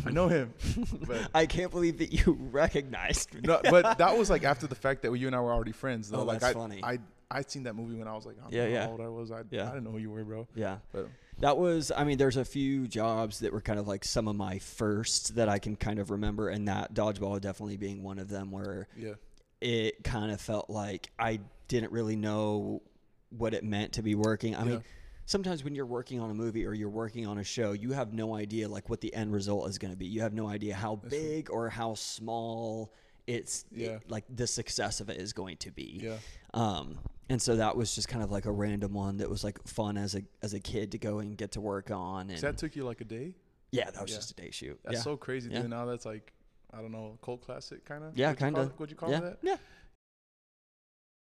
I 0.06 0.12
know 0.12 0.28
him, 0.28 0.54
but 1.08 1.30
I 1.34 1.46
can't 1.46 1.72
believe 1.72 1.98
that 2.00 2.12
you 2.14 2.38
recognized 2.52 3.34
me. 3.34 3.42
no, 3.44 3.60
but 3.64 3.98
that 4.04 4.18
was 4.18 4.30
like 4.30 4.44
after 4.44 4.68
the 4.68 4.76
fact 4.76 5.02
that 5.04 5.14
you 5.16 5.28
and 5.28 5.36
I 5.36 5.40
were 5.42 5.52
already 5.54 5.72
friends. 5.72 6.10
Though. 6.10 6.20
Oh, 6.20 6.24
like 6.24 6.40
that's 6.42 6.56
I, 6.56 6.60
funny. 6.60 6.82
I, 6.84 7.00
I'd 7.30 7.50
seen 7.52 7.64
that 7.64 7.76
movie 7.76 7.96
when 7.98 8.08
I 8.08 8.14
was 8.16 8.26
like, 8.26 8.38
I 8.40 8.44
don't 8.44 8.54
Yeah, 8.54 8.66
know 8.66 8.72
yeah. 8.72 8.84
how 8.86 8.92
old 8.92 9.02
I 9.02 9.08
was. 9.10 9.32
I, 9.32 9.42
Yeah. 9.52 9.64
I 9.64 9.74
didn't 9.74 9.84
know 9.84 9.92
who 9.92 9.98
you 9.98 10.10
were, 10.10 10.24
bro. 10.24 10.48
yeah. 10.56 10.78
But 10.94 11.10
That 11.40 11.58
was, 11.58 11.92
I 11.96 12.04
mean, 12.04 12.18
there's 12.18 12.38
a 12.38 12.46
few 12.46 12.88
jobs 12.88 13.40
that 13.40 13.52
were 13.52 13.62
kind 13.62 13.80
of 13.80 13.88
like 13.88 14.06
some 14.06 14.28
of 14.28 14.36
my 14.36 14.60
first 14.60 15.36
that 15.36 15.50
I 15.50 15.60
can 15.60 15.76
kind 15.76 16.00
of 16.00 16.10
remember, 16.10 16.50
and 16.50 16.68
that 16.68 16.94
dodgeball 16.94 17.40
definitely 17.42 17.78
being 17.78 18.02
one 18.02 18.18
of 18.18 18.30
them 18.30 18.50
where 18.52 18.88
yeah, 18.98 19.14
it 19.62 20.04
kind 20.04 20.32
of 20.32 20.40
felt 20.40 20.70
like 20.70 21.10
I 21.20 21.40
didn't 21.68 21.92
really 21.92 22.16
know 22.16 22.82
what 23.30 23.54
it 23.54 23.64
meant 23.64 23.94
to 23.94 24.02
be 24.02 24.16
working. 24.16 24.56
I 24.56 24.60
Yeah. 24.60 24.70
mean, 24.72 24.84
sometimes 25.26 25.66
when 25.66 25.76
you're 25.76 25.86
working 25.86 26.22
on 26.22 26.32
a 26.32 26.34
movie 26.34 26.66
or 26.66 26.74
you're 26.74 26.88
working 26.90 27.28
on 27.28 27.40
a 27.40 27.44
show, 27.44 27.74
you 27.74 27.92
have 27.92 28.14
no 28.14 28.36
idea 28.36 28.70
like 28.70 28.90
what 28.90 29.02
the 29.02 29.14
end 29.14 29.34
result 29.34 29.70
is 29.70 29.78
going 29.78 29.92
to 29.92 29.98
be. 29.98 30.06
You 30.06 30.22
have 30.22 30.34
no 30.34 30.48
idea 30.48 30.76
how 30.76 30.96
That's 30.96 31.14
big 31.14 31.50
or 31.52 31.68
how 31.70 31.94
small 31.96 32.94
it's 33.28 33.66
it- 33.72 34.10
like 34.10 34.24
the 34.34 34.48
success 34.48 35.00
of 35.02 35.10
it 35.10 35.18
is 35.18 35.34
going 35.34 35.58
to 35.58 35.72
be. 35.72 36.00
yeah. 36.04 36.18
Um, 36.54 36.98
and 37.30 37.42
so 37.42 37.58
that 37.58 37.76
was 37.76 37.94
just 37.94 38.08
kind 38.08 38.24
of 38.24 38.32
like 38.32 38.46
a 38.46 38.52
random 38.52 38.94
one 38.94 39.18
that 39.18 39.30
was 39.30 39.44
like 39.44 39.62
fun 39.68 39.98
as 39.98 40.16
a 40.16 40.22
as 40.42 40.54
a 40.54 40.60
kid 40.62 40.94
to 40.94 40.98
go 40.98 41.20
and 41.20 41.38
get 41.38 41.52
to 41.52 41.62
work 41.62 41.92
on. 41.92 42.30
And 42.30 42.40
So 42.40 42.48
that 42.48 42.58
took 42.58 42.76
you 42.76 42.86
like 42.86 43.02
a 43.02 43.06
day. 43.06 43.36
yeah, 43.72 43.92
that 43.92 44.02
was 44.02 44.12
Yeah. 44.12 44.18
just 44.18 44.32
a 44.32 44.36
day 44.36 44.50
shoot. 44.52 44.80
That's 44.84 44.96
yeah. 44.98 45.02
so 45.02 45.18
crazy, 45.18 45.50
Yeah. 45.52 45.62
dude. 45.64 45.70
Now 45.70 45.86
that's 45.86 46.06
like, 46.06 46.32
I 46.74 46.82
don't 46.82 46.92
know, 46.94 47.18
cult 47.22 47.42
classic 47.46 47.84
kind 47.84 48.04
of. 48.06 48.18
Yeah, 48.18 48.34
kinda. 48.34 48.72
Would 48.78 48.90
you 48.90 48.96
call 48.96 49.12
yeah. 49.12 49.18
it 49.18 49.22
that? 49.24 49.38
Yeah. 49.44 49.58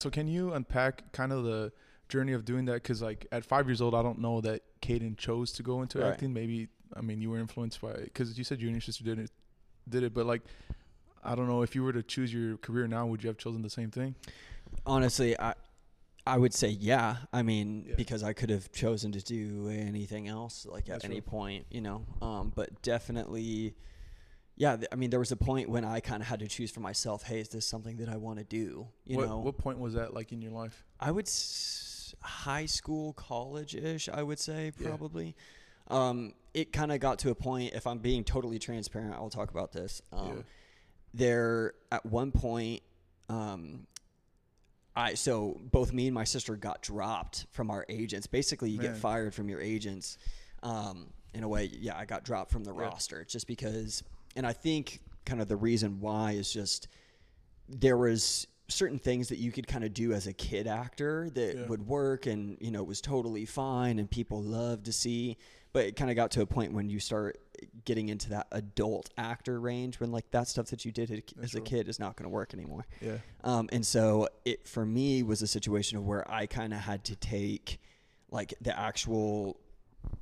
So 0.00 0.10
can 0.10 0.28
you 0.28 0.52
unpack 0.52 1.12
kind 1.12 1.32
of 1.32 1.44
the 1.44 1.72
journey 2.10 2.32
of 2.34 2.44
doing 2.44 2.66
that? 2.66 2.74
Because 2.82 3.00
like 3.00 3.26
at 3.32 3.44
five 3.44 3.66
years 3.66 3.80
old, 3.80 3.94
I 3.94 4.02
don't 4.02 4.18
know 4.18 4.40
that 4.42 4.62
Cayden 4.82 5.16
chose 5.16 5.52
to 5.52 5.62
go 5.62 5.80
into 5.82 6.00
Right. 6.00 6.12
acting. 6.12 6.32
Maybe 6.34 6.68
I 6.94 7.00
mean 7.00 7.20
you 7.22 7.30
were 7.30 7.38
influenced 7.38 7.80
by 7.80 7.94
because 7.94 8.36
you 8.36 8.44
said 8.44 8.60
you 8.60 8.68
and 8.68 8.74
your 8.76 8.82
sister 8.82 9.04
did 9.04 9.18
it, 9.18 9.30
did 9.88 10.02
it. 10.02 10.12
But 10.12 10.26
like, 10.26 10.42
I 11.24 11.34
don't 11.34 11.48
know 11.48 11.62
if 11.62 11.74
you 11.74 11.82
were 11.82 11.92
to 11.92 12.02
choose 12.02 12.32
your 12.32 12.56
career 12.58 12.86
now, 12.86 13.06
would 13.06 13.22
you 13.22 13.28
have 13.28 13.38
chosen 13.38 13.62
the 13.62 13.70
same 13.70 13.90
thing? 13.90 14.14
Honestly, 14.86 15.38
I 15.38 15.54
I 16.26 16.38
would 16.38 16.54
say 16.54 16.68
yeah. 16.68 17.16
I 17.32 17.42
mean, 17.42 17.84
Yeah. 17.88 17.94
because 17.96 18.22
I 18.22 18.32
could 18.32 18.50
have 18.50 18.72
chosen 18.72 19.12
to 19.12 19.20
do 19.22 19.68
anything 19.68 20.26
else, 20.28 20.66
like 20.66 20.84
at 20.88 20.94
That's 20.94 21.04
any 21.04 21.16
real. 21.16 21.22
point, 21.22 21.66
you 21.70 21.80
know. 21.82 22.06
Um, 22.22 22.52
but 22.54 22.80
definitely, 22.82 23.74
yeah. 24.56 24.76
th- 24.76 24.88
I 24.90 24.96
mean, 24.96 25.10
there 25.10 25.18
was 25.18 25.32
a 25.32 25.36
point 25.36 25.68
when 25.68 25.84
I 25.84 26.00
kind 26.00 26.22
of 26.22 26.28
had 26.28 26.40
to 26.40 26.46
choose 26.48 26.70
for 26.70 26.80
myself. 26.80 27.24
Hey, 27.24 27.40
is 27.40 27.48
this 27.50 27.66
something 27.66 27.98
that 27.98 28.08
I 28.08 28.16
want 28.16 28.38
to 28.38 28.44
do? 28.44 28.88
You 29.04 29.18
what, 29.18 29.28
know, 29.28 29.38
what 29.38 29.58
point 29.58 29.78
was 29.78 29.94
that 29.94 30.14
like 30.14 30.32
in 30.32 30.40
your 30.40 30.52
life? 30.52 30.84
I 30.98 31.10
would 31.10 31.26
s- 31.26 32.14
high 32.20 32.66
school, 32.66 33.12
college 33.12 33.74
ish. 33.74 34.08
I 34.08 34.22
would 34.22 34.38
say 34.38 34.72
Yeah. 34.78 34.88
probably. 34.88 35.36
Um, 35.88 36.32
it 36.54 36.72
kind 36.72 36.90
of 36.90 37.00
got 37.00 37.18
to 37.20 37.30
a 37.30 37.34
point. 37.34 37.74
If 37.74 37.86
I'm 37.86 37.98
being 37.98 38.24
totally 38.24 38.58
transparent, 38.58 39.12
I'll 39.14 39.28
talk 39.28 39.50
about 39.50 39.72
this. 39.72 40.00
Um, 40.10 40.28
Yeah. 40.38 40.42
There 41.14 41.74
at 41.92 42.04
one 42.04 42.32
point, 42.32 42.82
um, 43.28 43.86
I 44.96 45.14
so 45.14 45.60
both 45.70 45.92
me 45.92 46.06
and 46.08 46.14
my 46.14 46.24
sister 46.24 46.56
got 46.56 46.82
dropped 46.82 47.46
from 47.52 47.70
our 47.70 47.86
agents. 47.88 48.26
Basically, 48.26 48.70
you 48.70 48.78
Man. 48.80 48.92
get 48.92 48.96
fired 48.96 49.34
from 49.34 49.48
your 49.48 49.60
agents. 49.60 50.18
Um, 50.62 51.06
in 51.32 51.42
a 51.44 51.48
way, 51.48 51.64
yeah, 51.72 51.96
I 51.96 52.04
got 52.04 52.24
dropped 52.24 52.50
from 52.50 52.64
the 52.64 52.72
Yeah. 52.74 52.82
roster 52.82 53.24
just 53.24 53.46
because. 53.46 54.02
And 54.36 54.46
I 54.46 54.52
think 54.52 55.00
kind 55.24 55.40
of 55.40 55.48
the 55.48 55.56
reason 55.56 56.00
why 56.00 56.32
is 56.32 56.52
just 56.52 56.88
there 57.68 57.96
was 57.96 58.46
certain 58.68 58.98
things 58.98 59.28
that 59.28 59.38
you 59.38 59.52
could 59.52 59.66
kind 59.66 59.84
of 59.84 59.94
do 59.94 60.12
as 60.12 60.26
a 60.26 60.32
kid 60.32 60.66
actor 60.66 61.30
that 61.34 61.54
Yeah. 61.56 61.66
would 61.66 61.86
work 61.86 62.26
and 62.26 62.56
you 62.60 62.70
know 62.70 62.80
it 62.82 62.86
was 62.86 63.00
totally 63.00 63.44
fine 63.44 63.98
and 63.98 64.10
people 64.10 64.42
loved 64.42 64.86
to 64.86 64.92
see 64.92 65.36
but 65.72 65.84
it 65.84 65.96
kind 65.96 66.10
of 66.10 66.16
got 66.16 66.30
to 66.30 66.40
a 66.40 66.46
point 66.46 66.72
when 66.72 66.88
you 66.88 66.98
start 66.98 67.38
getting 67.84 68.08
into 68.08 68.30
that 68.30 68.46
adult 68.52 69.10
actor 69.18 69.58
range 69.60 70.00
when 70.00 70.12
like 70.12 70.30
that 70.30 70.48
stuff 70.48 70.66
that 70.66 70.84
you 70.84 70.92
did 70.92 71.10
as 71.10 71.22
That's 71.36 71.54
a 71.54 71.60
kid 71.60 71.88
is 71.88 71.98
not 71.98 72.16
going 72.16 72.24
to 72.24 72.30
work 72.30 72.54
anymore. 72.54 72.86
Yeah. 73.00 73.18
Um, 73.42 73.68
and 73.72 73.84
so 73.86 74.28
it 74.44 74.66
for 74.66 74.84
me 74.84 75.22
was 75.22 75.42
a 75.42 75.46
situation 75.46 75.98
of 75.98 76.06
where 76.06 76.30
I 76.30 76.46
kind 76.46 76.72
of 76.72 76.80
had 76.80 77.04
to 77.04 77.16
take 77.16 77.80
like 78.30 78.54
the 78.60 78.78
actual. 78.78 79.58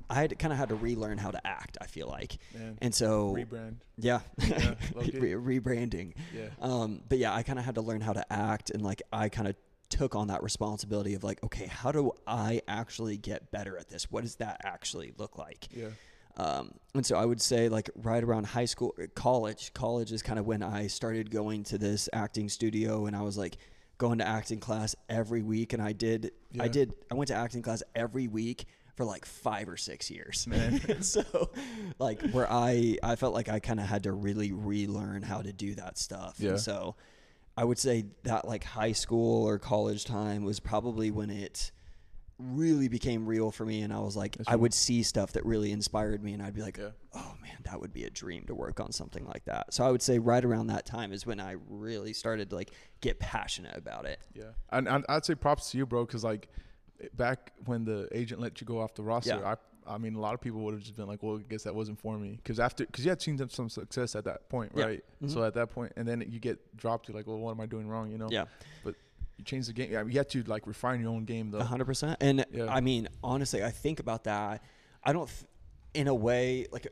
I 0.09 0.15
had 0.15 0.39
kind 0.39 0.53
of 0.53 0.57
had 0.57 0.69
to 0.69 0.75
relearn 0.75 1.17
how 1.17 1.31
to 1.31 1.45
act. 1.45 1.77
I 1.81 1.87
feel 1.87 2.07
like, 2.07 2.37
and 2.81 2.95
so 2.95 3.35
Rebrand. 3.35 3.75
yeah, 3.97 4.21
Yeah. 4.37 4.75
Re- 4.95 5.59
rebranding. 5.59 6.13
Yeah. 6.33 6.47
Um, 6.61 7.01
but 7.09 7.17
yeah, 7.17 7.33
I 7.33 7.43
kind 7.43 7.59
of 7.59 7.65
had 7.65 7.75
to 7.75 7.81
learn 7.81 7.99
how 7.99 8.13
to 8.13 8.31
act, 8.31 8.69
and 8.69 8.81
like 8.81 9.01
I 9.11 9.27
kind 9.29 9.47
of 9.47 9.55
took 9.89 10.15
on 10.15 10.27
that 10.27 10.41
responsibility 10.41 11.13
of 11.13 11.23
like, 11.23 11.43
okay, 11.43 11.67
how 11.67 11.91
do 11.91 12.13
I 12.25 12.61
actually 12.67 13.17
get 13.17 13.51
better 13.51 13.77
at 13.77 13.89
this? 13.89 14.09
What 14.09 14.23
does 14.23 14.35
that 14.37 14.61
actually 14.63 15.13
look 15.17 15.37
like? 15.37 15.67
Yeah. 15.75 15.89
Um, 16.37 16.71
and 16.95 17.05
so 17.05 17.15
I 17.15 17.25
would 17.25 17.41
say 17.41 17.69
like 17.69 17.89
right 17.95 18.23
around 18.23 18.45
high 18.45 18.65
school, 18.65 18.93
uh, 19.01 19.05
college, 19.15 19.73
college 19.73 20.11
is 20.11 20.21
kind 20.23 20.39
of 20.39 20.47
when 20.47 20.63
I 20.63 20.87
started 20.87 21.29
going 21.29 21.63
to 21.65 21.77
this 21.77 22.09
acting 22.11 22.49
studio, 22.49 23.05
and 23.05 23.15
I 23.15 23.21
was 23.21 23.37
like 23.37 23.57
going 23.97 24.17
to 24.19 24.27
acting 24.27 24.59
class 24.59 24.95
every 25.09 25.43
week, 25.43 25.73
and 25.73 25.81
I 25.81 25.93
did, 25.93 26.31
I 26.59 26.67
did, 26.67 26.93
I 27.11 27.15
went 27.15 27.27
to 27.27 27.35
acting 27.35 27.61
class 27.61 27.83
every 27.95 28.27
week 28.27 28.65
for 28.95 29.05
like 29.05 29.25
five 29.25 29.69
or 29.69 29.77
six 29.77 30.09
years. 30.09 30.45
Man. 30.47 30.81
So 31.01 31.49
like 31.99 32.21
where 32.31 32.51
I, 32.51 32.97
I 33.03 33.15
felt 33.15 33.33
like 33.33 33.49
I 33.49 33.59
kind 33.59 33.79
of 33.79 33.87
had 33.87 34.03
to 34.03 34.11
really 34.11 34.51
relearn 34.51 35.21
how 35.21 35.41
to 35.41 35.51
do 35.51 35.75
that 35.75 35.97
stuff. 35.97 36.35
Yeah. 36.37 36.51
And 36.51 36.59
so 36.59 36.95
I 37.57 37.63
would 37.63 37.77
say 37.77 38.05
that 38.23 38.47
like 38.47 38.63
high 38.63 38.91
school 38.91 39.47
or 39.47 39.59
college 39.59 40.05
time 40.05 40.43
was 40.43 40.59
probably 40.59 41.11
when 41.11 41.29
it 41.29 41.71
really 42.39 42.87
became 42.87 43.25
real 43.25 43.51
for 43.51 43.65
me 43.65 43.81
and 43.83 43.93
I 43.93 43.99
was 43.99 44.15
like 44.17 44.37
That's 44.37 44.49
I 44.49 44.53
right. 44.53 44.59
would 44.59 44.73
see 44.73 45.03
stuff 45.03 45.33
that 45.33 45.45
really 45.45 45.71
inspired 45.71 46.23
me 46.23 46.33
and 46.33 46.41
I'd 46.41 46.53
be 46.55 46.61
like 46.61 46.77
Yeah. 46.77 46.89
oh 47.13 47.33
man 47.41 47.57
that 47.63 47.79
would 47.79 47.93
be 47.93 48.03
a 48.05 48.09
dream 48.09 48.43
to 48.45 48.55
work 48.55 48.79
on 48.79 48.91
something 48.91 49.25
like 49.25 49.45
that. 49.45 49.73
So 49.73 49.85
I 49.85 49.91
would 49.91 50.01
say 50.01 50.19
right 50.19 50.43
around 50.43 50.67
that 50.67 50.85
time 50.85 51.13
is 51.13 51.25
when 51.25 51.39
I 51.39 51.55
really 51.69 52.11
started 52.13 52.49
to 52.49 52.55
like 52.55 52.71
get 53.01 53.19
passionate 53.19 53.77
about 53.77 54.05
it. 54.05 54.19
Yeah, 54.33 54.45
and, 54.71 54.87
and 54.87 55.05
I'd 55.09 55.25
say 55.25 55.35
props 55.35 55.71
to 55.71 55.77
you, 55.77 55.85
bro, 55.85 56.05
because 56.05 56.23
like 56.23 56.49
back 57.15 57.53
when 57.65 57.85
the 57.85 58.07
agent 58.11 58.41
let 58.41 58.59
you 58.61 58.65
go 58.67 58.79
off 58.81 58.93
the 58.95 59.03
roster, 59.03 59.39
Yeah. 59.39 59.51
I 59.53 59.55
I 59.85 59.97
mean 59.97 60.15
a 60.15 60.19
lot 60.19 60.33
of 60.33 60.39
people 60.39 60.61
would 60.61 60.73
have 60.73 60.81
just 60.81 60.95
been 60.95 61.07
like, 61.07 61.21
well, 61.21 61.37
I 61.37 61.41
guess 61.49 61.63
that 61.63 61.75
wasn't 61.75 61.99
for 61.99 62.17
me, 62.17 62.39
because 62.41 62.57
after 62.59 62.85
because 62.85 63.03
you 63.03 63.09
had 63.11 63.21
seen 63.21 63.37
some 63.49 63.69
success 63.69 64.15
at 64.15 64.23
that 64.25 64.47
point, 64.49 64.71
Yeah. 64.75 64.85
right? 64.85 65.03
Mhm. 65.21 65.29
So 65.29 65.43
at 65.43 65.53
that 65.55 65.71
point, 65.71 65.91
and 65.97 66.07
then 66.07 66.23
you 66.29 66.39
get 66.39 66.75
dropped, 66.77 67.07
you're 67.09 67.17
like, 67.17 67.27
well, 67.27 67.37
what 67.37 67.51
am 67.51 67.59
I 67.59 67.65
doing 67.65 67.87
wrong? 67.87 68.09
You 68.09 68.17
know? 68.17 68.29
Yeah. 68.31 68.45
You 69.37 69.43
change 69.43 69.67
the 69.67 69.73
game. 69.73 69.91
Yeah, 69.91 70.03
you 70.05 70.17
have 70.19 70.27
to 70.29 70.43
like 70.43 70.67
refine 70.67 71.01
your 71.01 71.09
own 71.09 71.25
game 71.25 71.51
though. 71.51 71.59
A 71.59 71.63
hundred 71.63 71.85
percent. 71.85 72.17
And 72.21 72.45
Yeah. 72.51 72.67
I 72.67 72.81
mean, 72.81 73.07
honestly, 73.23 73.63
I 73.63 73.71
think 73.71 73.99
about 73.99 74.25
that. 74.25 74.63
I 75.03 75.11
don't, 75.13 75.27
th- 75.27 75.45
in 75.93 76.07
a 76.07 76.15
way, 76.15 76.67
like, 76.71 76.87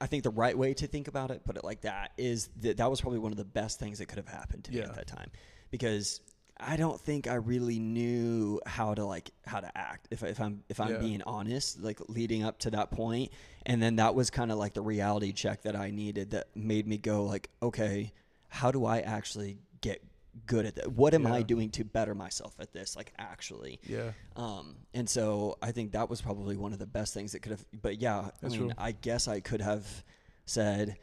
I 0.00 0.06
think 0.06 0.22
the 0.24 0.30
right 0.30 0.56
way 0.56 0.74
to 0.74 0.86
think 0.86 1.08
about 1.08 1.30
it, 1.30 1.44
put 1.44 1.56
it 1.56 1.64
like 1.64 1.82
that, 1.82 2.12
is 2.18 2.48
that 2.60 2.76
that 2.78 2.90
was 2.90 3.00
probably 3.00 3.18
one 3.18 3.32
of 3.32 3.38
the 3.38 3.44
best 3.44 3.78
things 3.78 3.98
that 3.98 4.06
could 4.06 4.18
have 4.18 4.28
happened 4.28 4.64
to 4.64 4.72
me 4.72 4.78
Yeah. 4.78 4.84
at 4.84 4.94
that 4.96 5.06
time, 5.06 5.30
because 5.70 6.20
I 6.58 6.76
don't 6.76 6.98
think 7.00 7.26
I 7.26 7.34
really 7.34 7.78
knew 7.78 8.60
how 8.66 8.94
to 8.94 9.04
like 9.04 9.30
how 9.46 9.60
to 9.60 9.70
act. 9.76 10.08
If 10.10 10.22
if 10.22 10.40
I'm 10.40 10.64
if 10.68 10.80
I'm 10.80 10.92
Yeah. 10.94 10.98
being 10.98 11.22
honest, 11.26 11.80
like 11.82 12.00
leading 12.08 12.42
up 12.44 12.58
to 12.60 12.70
that 12.72 12.90
point, 12.90 13.30
and 13.64 13.80
then 13.82 13.96
that 13.96 14.14
was 14.14 14.30
kind 14.30 14.50
of 14.50 14.58
like 14.58 14.72
the 14.74 14.82
reality 14.82 15.32
check 15.32 15.62
that 15.62 15.76
I 15.76 15.90
needed 15.90 16.30
that 16.30 16.48
made 16.56 16.86
me 16.86 16.96
go 16.98 17.24
like, 17.24 17.50
okay, 17.62 18.12
how 18.48 18.70
do 18.70 18.84
I 18.86 19.00
actually 19.00 19.58
get 19.82 20.02
good 20.44 20.66
at 20.66 20.74
that? 20.76 20.92
What 20.92 21.14
am 21.14 21.26
I 21.26 21.42
doing 21.42 21.70
to 21.70 21.84
better 21.84 22.14
myself 22.14 22.54
at 22.58 22.72
this? 22.72 22.94
Like 22.96 23.12
actually. 23.18 23.80
Yeah, 23.86 24.12
Um, 24.36 24.76
and 24.92 25.08
so 25.08 25.56
I 25.62 25.72
think 25.72 25.92
that 25.92 26.10
was 26.10 26.20
probably 26.20 26.56
one 26.56 26.72
of 26.72 26.78
the 26.78 26.86
best 26.86 27.14
things 27.14 27.32
that 27.32 27.40
could 27.40 27.52
have. 27.52 27.64
But 27.80 28.00
yeah, 28.00 28.30
That's 28.40 28.54
I 28.54 28.58
mean, 28.58 28.68
true. 28.68 28.76
I 28.78 28.92
guess 28.92 29.28
I 29.28 29.40
could 29.40 29.60
have 29.62 30.04
said, 30.44 30.96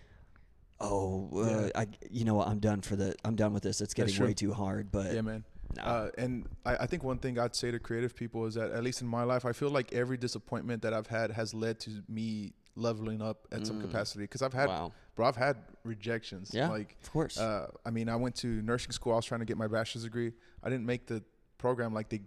"Oh, 0.80 1.30
uh, 1.36 1.62
Yeah. 1.66 1.70
I, 1.76 1.88
you 2.10 2.26
know 2.26 2.36
what? 2.36 2.48
I'm 2.48 2.60
done 2.60 2.82
for 2.82 2.96
the. 2.96 3.16
I'm 3.26 3.36
done 3.36 3.54
with 3.54 3.64
this. 3.64 3.82
It's 3.82 3.94
getting 3.94 4.22
way 4.24 4.34
too 4.34 4.54
hard." 4.54 4.92
But 4.92 5.14
yeah, 5.14 5.22
man. 5.22 5.44
no. 5.78 5.84
Uh, 5.84 6.10
and 6.18 6.48
I, 6.66 6.76
I 6.78 6.86
think 6.86 7.04
one 7.04 7.18
thing 7.18 7.40
I'd 7.40 7.56
say 7.56 7.72
to 7.72 7.80
creative 7.80 8.16
people 8.16 8.46
is 8.46 8.56
that 8.56 8.72
at 8.72 8.84
least 8.84 9.02
in 9.02 9.08
my 9.08 9.24
life, 9.24 9.46
I 9.46 9.52
feel 9.54 9.70
like 9.70 9.94
every 9.94 10.18
disappointment 10.18 10.82
that 10.84 10.94
I've 10.94 11.08
had 11.08 11.32
has 11.32 11.54
led 11.54 11.80
to 11.82 12.04
me 12.08 12.54
leveling 12.76 13.22
up 13.22 13.48
at 13.52 13.66
some 13.68 13.78
Mm. 13.78 13.82
capacity. 13.82 14.24
Because 14.24 14.42
I've 14.42 14.54
had, 14.54 14.68
wow, 14.68 14.92
bro, 15.16 15.28
I've 15.28 15.36
had 15.36 15.58
rejections. 15.84 16.52
Yeah. 16.54 16.70
Like 16.70 16.96
of 17.04 17.12
course. 17.12 17.38
Uh, 17.38 17.68
I 17.86 17.90
mean, 17.92 18.10
I 18.10 18.16
went 18.16 18.36
to 18.38 18.48
nursing 18.48 18.92
school. 18.92 19.14
I 19.14 19.18
was 19.18 19.26
trying 19.26 19.40
to 19.42 19.46
get 19.46 19.58
my 19.58 19.68
bachelor's 19.68 20.04
degree. 20.04 20.34
I 20.64 20.70
didn't 20.70 20.86
make 20.86 21.06
the 21.08 21.24
program. 21.58 21.94
Like 21.94 22.10
they, 22.10 22.22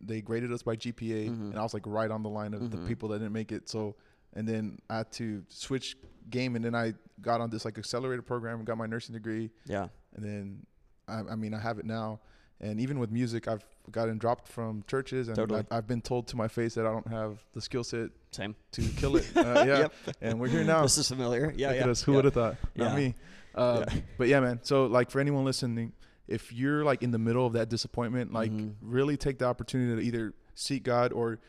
they 0.00 0.20
graded 0.20 0.52
us 0.52 0.62
by 0.62 0.76
GPA, 0.76 1.28
Mhm. 1.28 1.50
and 1.50 1.58
I 1.58 1.62
was 1.62 1.74
like 1.74 1.86
right 1.86 2.10
on 2.10 2.22
the 2.22 2.28
line 2.28 2.54
of 2.54 2.70
the 2.70 2.76
Mhm. 2.76 2.86
people 2.88 3.08
that 3.10 3.18
didn't 3.18 3.32
make 3.32 3.52
it. 3.52 3.68
So, 3.68 3.96
and 4.34 4.46
then 4.48 4.78
I 4.90 4.98
had 4.98 5.12
to 5.12 5.44
switch 5.48 5.96
game, 6.30 6.56
and 6.56 6.64
then 6.64 6.74
I 6.74 6.94
got 7.20 7.40
on 7.40 7.50
this 7.50 7.64
like 7.64 7.78
accelerated 7.78 8.26
program 8.26 8.56
and 8.58 8.66
got 8.66 8.76
my 8.76 8.86
nursing 8.86 9.12
degree, 9.14 9.50
yeah, 9.66 9.88
and 10.14 10.24
then, 10.24 10.66
I, 11.06 11.20
I 11.32 11.36
mean, 11.36 11.54
I 11.54 11.60
have 11.60 11.78
it 11.78 11.84
now. 11.86 12.20
And 12.60 12.80
even 12.80 12.98
with 12.98 13.10
music, 13.10 13.48
I've 13.48 13.64
gotten 13.90 14.16
dropped 14.16 14.48
from 14.48 14.84
churches, 14.86 15.28
and 15.28 15.36
Totally. 15.36 15.60
I've, 15.60 15.66
I've 15.70 15.86
been 15.86 16.00
told 16.00 16.28
to 16.28 16.36
my 16.36 16.48
face 16.48 16.74
that 16.74 16.86
I 16.86 16.90
don't 16.92 17.08
have 17.08 17.38
the 17.52 17.60
skill 17.60 17.84
set 17.84 18.10
same. 18.30 18.54
to 18.72 18.82
kill 18.96 19.16
it. 19.16 19.28
Uh, 19.36 19.64
yeah, 19.66 19.78
Yep. 19.78 19.92
and 20.22 20.40
we're 20.40 20.48
here 20.48 20.64
now. 20.64 20.82
This 20.82 20.96
is 20.96 21.08
familiar. 21.08 21.52
Yeah, 21.56 21.68
Look 21.68 21.76
yeah. 21.76 21.88
us. 21.88 22.02
Who 22.02 22.12
yeah. 22.12 22.16
would 22.16 22.24
have 22.26 22.34
thought? 22.34 22.56
Not 22.74 22.90
Yeah. 22.92 22.96
me. 22.96 23.14
Uh, 23.54 23.84
Yeah. 23.88 24.00
But 24.18 24.28
yeah, 24.28 24.40
man. 24.40 24.60
So 24.62 24.86
like 24.86 25.10
for 25.10 25.20
anyone 25.20 25.44
listening, 25.44 25.92
if 26.26 26.52
you're 26.52 26.84
like 26.84 27.02
in 27.02 27.10
the 27.10 27.18
middle 27.18 27.44
of 27.46 27.52
that 27.54 27.68
disappointment, 27.68 28.32
like 28.32 28.50
Mhm. 28.50 28.74
really 28.80 29.16
take 29.16 29.38
the 29.38 29.44
opportunity 29.46 30.00
to 30.00 30.06
either 30.06 30.32
seek 30.54 30.84
God 30.84 31.12
or 31.12 31.40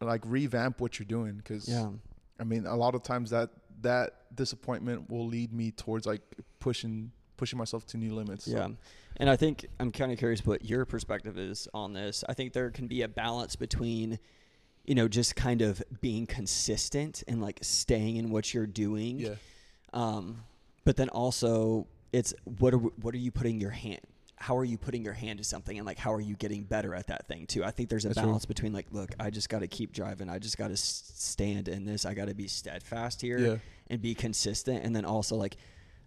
like 0.00 0.22
revamp 0.24 0.80
what 0.80 0.98
you're 0.98 1.06
doing. 1.06 1.36
Because 1.38 1.68
Yeah. 1.68 1.90
I 2.38 2.44
mean, 2.44 2.66
a 2.66 2.76
lot 2.76 2.94
of 2.94 3.02
times 3.02 3.30
that 3.30 3.50
that 3.82 4.34
disappointment 4.36 5.10
will 5.10 5.26
lead 5.26 5.52
me 5.52 5.70
towards 5.72 6.06
like 6.06 6.20
pushing 6.60 7.10
pushing 7.36 7.58
myself 7.58 7.86
to 7.86 7.96
new 7.96 8.14
limits. 8.14 8.44
So, 8.44 8.52
Yeah. 8.52 8.68
And 9.20 9.30
I 9.30 9.36
think 9.36 9.66
I'm 9.78 9.92
kind 9.92 10.10
of 10.10 10.18
curious 10.18 10.44
what 10.44 10.64
your 10.64 10.84
perspective 10.84 11.38
is 11.38 11.68
on 11.74 11.92
this. 11.92 12.24
I 12.28 12.34
think 12.34 12.52
there 12.52 12.70
can 12.70 12.86
be 12.88 13.02
a 13.02 13.08
balance 13.08 13.54
between, 13.54 14.18
you 14.84 14.94
know, 14.94 15.06
just 15.08 15.36
kind 15.36 15.62
of 15.62 15.82
being 16.00 16.26
consistent 16.26 17.22
and 17.28 17.40
like 17.40 17.58
staying 17.62 18.16
in 18.16 18.30
what 18.30 18.52
you're 18.52 18.66
doing. 18.66 19.18
yeah. 19.20 19.34
Um, 19.92 20.42
but 20.84 20.96
then 20.96 21.08
also 21.10 21.86
it's 22.12 22.32
what 22.58 22.72
are 22.74 22.78
what 22.78 23.14
are 23.14 23.18
you 23.18 23.30
putting 23.30 23.60
your 23.60 23.70
hand 23.70 24.00
how 24.36 24.56
are 24.56 24.64
you 24.64 24.78
putting 24.78 25.04
your 25.04 25.12
hand 25.12 25.38
to 25.38 25.44
something 25.44 25.76
and 25.76 25.86
like 25.86 25.98
how 25.98 26.12
are 26.12 26.20
you 26.20 26.34
getting 26.34 26.64
better 26.64 26.94
at 26.94 27.06
that 27.08 27.28
thing 27.28 27.46
too 27.46 27.62
i 27.62 27.70
think 27.70 27.88
there's 27.90 28.04
a 28.06 28.08
That's 28.08 28.18
balance 28.20 28.46
between 28.46 28.72
like 28.72 28.86
look 28.90 29.10
i 29.20 29.30
just 29.30 29.48
got 29.48 29.60
to 29.60 29.68
keep 29.68 29.92
driving 29.92 30.28
i 30.30 30.38
just 30.40 30.56
got 30.58 30.68
to 30.68 30.72
s- 30.72 31.12
stand 31.14 31.68
in 31.68 31.84
this 31.84 32.04
i 32.06 32.14
got 32.14 32.26
to 32.28 32.34
be 32.34 32.48
steadfast 32.48 33.20
here 33.20 33.38
Yeah. 33.38 33.56
and 33.88 34.00
be 34.02 34.14
consistent 34.14 34.82
and 34.84 34.96
then 34.96 35.04
also 35.04 35.36
like 35.36 35.56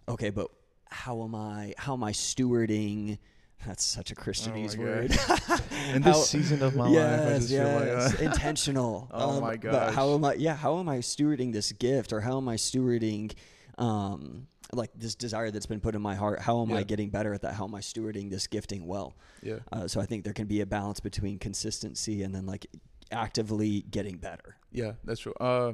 okay 0.08 0.28
but 0.30 0.50
how 0.94 1.22
am 1.24 1.34
i 1.34 1.74
how 1.76 1.92
am 1.94 2.04
i 2.04 2.12
stewarding 2.12 3.18
that's 3.66 3.82
such 3.84 4.10
a 4.12 4.14
Oh 4.16 4.22
christianese 4.22 4.76
my 4.78 4.84
word 4.84 5.10
In 5.94 6.02
this 6.02 6.16
How- 6.16 6.22
season 6.22 6.62
of 6.62 6.76
my 6.76 6.88
yes, 6.90 7.20
life, 7.20 7.28
I 7.28 7.38
just 7.38 7.50
yes, 7.50 7.62
feel 7.62 7.80
like 7.80 8.20
uh, 8.20 8.24
intentional. 8.30 9.08
Oh 9.12 9.30
Um, 9.36 9.40
my 9.42 9.56
god! 9.56 9.92
how 9.94 10.14
am 10.14 10.24
I? 10.24 10.34
Yeah, 10.34 10.54
how 10.56 10.78
am 10.80 10.88
I 10.88 10.98
stewarding 10.98 11.52
this 11.52 11.72
gift, 11.72 12.12
or 12.12 12.20
how 12.20 12.36
am 12.38 12.48
I 12.48 12.56
stewarding, 12.56 13.32
um, 13.78 14.46
like 14.72 14.90
this 14.94 15.14
desire 15.14 15.50
that's 15.50 15.66
been 15.66 15.80
put 15.80 15.94
in 15.94 16.02
my 16.02 16.14
heart? 16.14 16.40
How 16.40 16.62
am 16.62 16.72
I 16.72 16.82
getting 16.84 17.10
better 17.10 17.32
at 17.34 17.42
that? 17.42 17.54
How 17.54 17.64
am 17.64 17.74
I 17.74 17.80
stewarding 17.80 18.30
this 18.30 18.46
gifting 18.46 18.86
well? 18.86 19.14
yeah. 19.42 19.58
Uh, 19.72 19.86
so 19.88 20.00
I 20.00 20.06
think 20.06 20.24
there 20.24 20.32
can 20.34 20.46
be 20.46 20.60
a 20.60 20.66
balance 20.66 21.00
between 21.00 21.38
consistency 21.38 22.22
and 22.22 22.34
then 22.34 22.46
like 22.46 22.66
actively 23.12 23.82
getting 23.90 24.16
better. 24.18 24.56
Yeah, 24.72 24.92
that's 25.04 25.20
true. 25.20 25.34
Uh, 25.40 25.72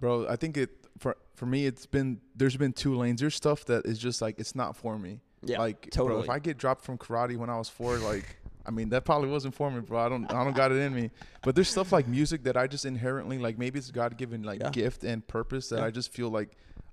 bro, 0.00 0.26
I 0.28 0.36
think 0.36 0.56
it 0.56 0.70
for 1.00 1.16
for 1.34 1.46
me 1.46 1.66
it's 1.66 1.86
been 1.86 2.20
there's 2.36 2.56
been 2.56 2.72
two 2.72 2.94
lanes. 2.94 3.20
There's 3.20 3.34
stuff 3.34 3.64
that 3.64 3.86
is 3.86 3.98
just 3.98 4.22
like 4.22 4.38
it's 4.38 4.54
not 4.54 4.76
for 4.76 4.98
me. 4.98 5.20
Yeah, 5.42 5.58
like 5.58 5.90
bro, 5.94 6.04
totally. 6.06 6.24
if 6.24 6.30
I 6.30 6.38
get 6.38 6.58
dropped 6.58 6.84
from 6.84 6.98
karate 6.98 7.36
when 7.36 7.48
I 7.50 7.56
was 7.56 7.68
four, 7.70 7.96
like 7.96 8.36
I 8.66 8.70
mean 8.70 8.90
that 8.90 9.06
probably 9.06 9.30
wasn't 9.30 9.54
for 9.54 9.70
me, 9.70 9.80
bro. 9.80 9.98
I 9.98 10.08
don't 10.10 10.30
I 10.30 10.44
don't 10.44 10.54
got 10.54 10.70
it 10.70 10.76
in 10.76 10.94
me. 10.94 11.10
But 11.42 11.54
there's 11.54 11.68
stuff 11.68 11.90
like 11.92 12.06
music 12.06 12.44
that 12.44 12.56
I 12.58 12.66
just 12.66 12.84
inherently 12.84 13.38
like 13.38 13.56
maybe 13.58 13.78
it's 13.78 13.90
God 13.90 14.18
given 14.18 14.42
like 14.42 14.60
Yeah. 14.60 14.70
gift 14.70 15.02
and 15.02 15.26
purpose 15.26 15.70
that 15.70 15.78
Yeah. 15.78 15.86
I 15.86 15.90
just 15.90 16.12
feel 16.12 16.28
like 16.28 16.50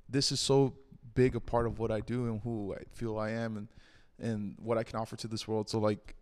this 0.09 0.31
is 0.31 0.39
so 0.39 0.73
big 1.13 1.35
a 1.35 1.39
part 1.41 1.67
of 1.67 1.77
what 1.79 1.91
I 1.91 1.99
do 1.99 2.27
and 2.27 2.39
who 2.41 2.73
I 2.73 2.83
feel 2.93 3.19
I 3.19 3.31
am 3.31 3.57
and 3.57 3.67
and 4.19 4.55
what 4.57 4.77
I 4.77 4.83
can 4.83 4.97
offer 4.97 5.17
to 5.17 5.27
this 5.27 5.45
world. 5.47 5.69
So 5.69 5.79
like 5.79 6.15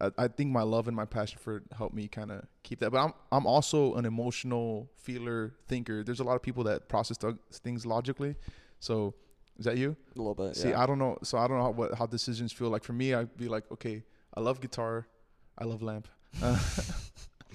I, 0.00 0.10
I 0.16 0.28
think 0.28 0.50
my 0.52 0.62
love 0.62 0.86
and 0.88 0.96
my 0.96 1.04
passion 1.04 1.38
for 1.40 1.56
it 1.56 1.62
helped 1.76 1.94
me 1.94 2.08
kind 2.08 2.30
of 2.30 2.44
keep 2.62 2.78
that. 2.80 2.90
But 2.90 2.98
I'm 3.04 3.12
I'm 3.32 3.46
also 3.46 3.94
an 3.94 4.04
emotional 4.04 4.88
feeler 4.96 5.54
thinker. 5.66 6.02
There's 6.04 6.20
a 6.20 6.24
lot 6.24 6.36
of 6.36 6.42
people 6.42 6.64
that 6.64 6.88
process 6.88 7.16
th- 7.16 7.34
things 7.52 7.84
logically. 7.84 8.36
So 8.80 9.14
is 9.58 9.64
that 9.64 9.76
you? 9.76 9.96
A 10.14 10.18
little 10.18 10.34
bit. 10.34 10.56
See, 10.56 10.68
yeah. 10.70 10.80
I 10.82 10.86
don't 10.86 10.98
know. 10.98 11.18
So 11.22 11.36
I 11.38 11.48
don't 11.48 11.56
know 11.58 11.64
how, 11.64 11.70
what 11.70 11.94
how 11.94 12.06
decisions 12.06 12.52
feel. 12.52 12.68
Like 12.68 12.84
for 12.84 12.92
me, 12.92 13.14
I'd 13.14 13.36
be 13.36 13.48
like, 13.48 13.64
okay, 13.72 14.04
I 14.34 14.40
love 14.40 14.60
guitar, 14.60 15.06
I 15.56 15.64
love 15.64 15.82
lamp. 15.82 16.06
Uh, 16.42 16.58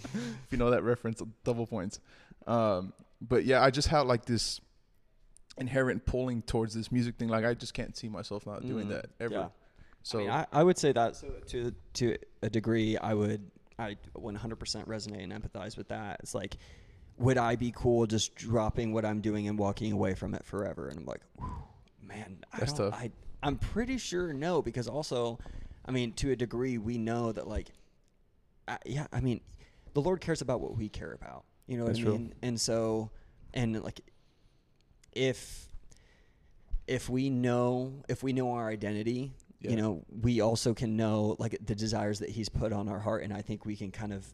if 0.04 0.48
you 0.52 0.58
know 0.58 0.72
that 0.72 0.84
reference, 0.84 1.22
double 1.44 1.66
points. 1.68 2.00
Um, 2.48 2.92
but 3.22 3.46
yeah, 3.46 3.64
I 3.64 3.70
just 3.72 3.88
had 3.88 4.02
like 4.02 4.26
this 4.26 4.60
inherent 5.58 6.06
pulling 6.06 6.42
towards 6.42 6.74
this 6.74 6.92
music 6.92 7.16
thing. 7.18 7.30
Like 7.30 7.46
I 7.46 7.54
just 7.54 7.74
can't 7.74 7.96
see 7.96 8.10
myself 8.10 8.46
not 8.46 8.66
doing 8.66 8.88
Mhm. 8.88 8.90
that 8.90 9.06
ever. 9.20 9.34
Yeah. 9.34 9.48
So 10.04 10.20
I, 10.20 10.22
mean, 10.22 10.30
I, 10.32 10.46
I 10.52 10.64
would 10.64 10.78
say 10.78 10.92
that 10.92 11.16
so 11.16 11.28
to 11.48 11.74
to 11.94 12.18
a 12.42 12.50
degree, 12.50 12.98
I 12.98 13.14
would 13.14 13.50
I 13.80 13.98
100% 14.16 14.88
resonate 14.88 15.24
and 15.24 15.34
empathize 15.34 15.78
with 15.78 15.88
that. 15.88 16.20
It's 16.22 16.36
like 16.36 16.58
would 17.18 17.38
I 17.38 17.56
be 17.56 17.72
cool 17.76 18.06
just 18.06 18.36
dropping 18.36 18.94
what 18.94 19.06
I'm 19.06 19.22
doing 19.22 19.48
and 19.48 19.58
walking 19.58 19.92
away 19.92 20.16
from 20.16 20.34
it 20.34 20.44
forever? 20.44 20.90
And 20.90 21.00
I'm 21.00 21.06
like, 21.06 21.22
man, 22.02 22.44
I 22.52 22.60
That's 22.60 22.74
don't, 22.74 22.92
tough. 22.92 23.00
I, 23.00 23.12
I'm 23.42 23.58
pretty 23.58 23.98
sure 23.98 24.34
no, 24.34 24.62
because 24.62 24.88
also, 24.88 25.40
I 25.86 25.92
mean, 25.92 26.14
to 26.14 26.32
a 26.32 26.36
degree, 26.36 26.78
we 26.78 26.98
know 26.98 27.32
that 27.32 27.48
like, 27.48 27.70
I, 28.68 28.78
yeah, 28.86 29.08
I 29.12 29.20
mean, 29.20 29.42
the 29.94 30.02
Lord 30.02 30.22
cares 30.22 30.42
about 30.42 30.62
what 30.62 30.76
we 30.76 30.90
care 30.90 31.14
about. 31.14 31.44
You 31.68 31.78
know 31.78 31.84
what 31.84 31.94
That's 31.94 32.00
I 32.00 32.04
true. 32.04 32.12
mean? 32.14 32.34
And 32.42 32.60
so, 32.60 33.12
and 33.54 33.82
like, 33.84 34.02
if 35.12 35.68
if 36.88 37.08
we 37.08 37.30
know 37.30 38.04
if 38.10 38.24
we 38.24 38.34
know 38.34 38.52
our 38.54 38.70
identity, 38.70 39.32
Yeah. 39.64 39.72
you 39.72 39.78
know, 39.78 40.04
we 40.22 40.42
also 40.42 40.74
can 40.74 40.96
know 40.98 41.36
like 41.40 41.58
the 41.66 41.74
desires 41.76 42.20
that 42.20 42.30
He's 42.30 42.50
put 42.50 42.72
on 42.74 42.88
our 42.90 43.00
heart, 43.00 43.24
and 43.24 43.34
I 43.34 43.42
think 43.42 43.66
we 43.66 43.76
can 43.76 43.92
kind 43.92 44.14
of 44.14 44.26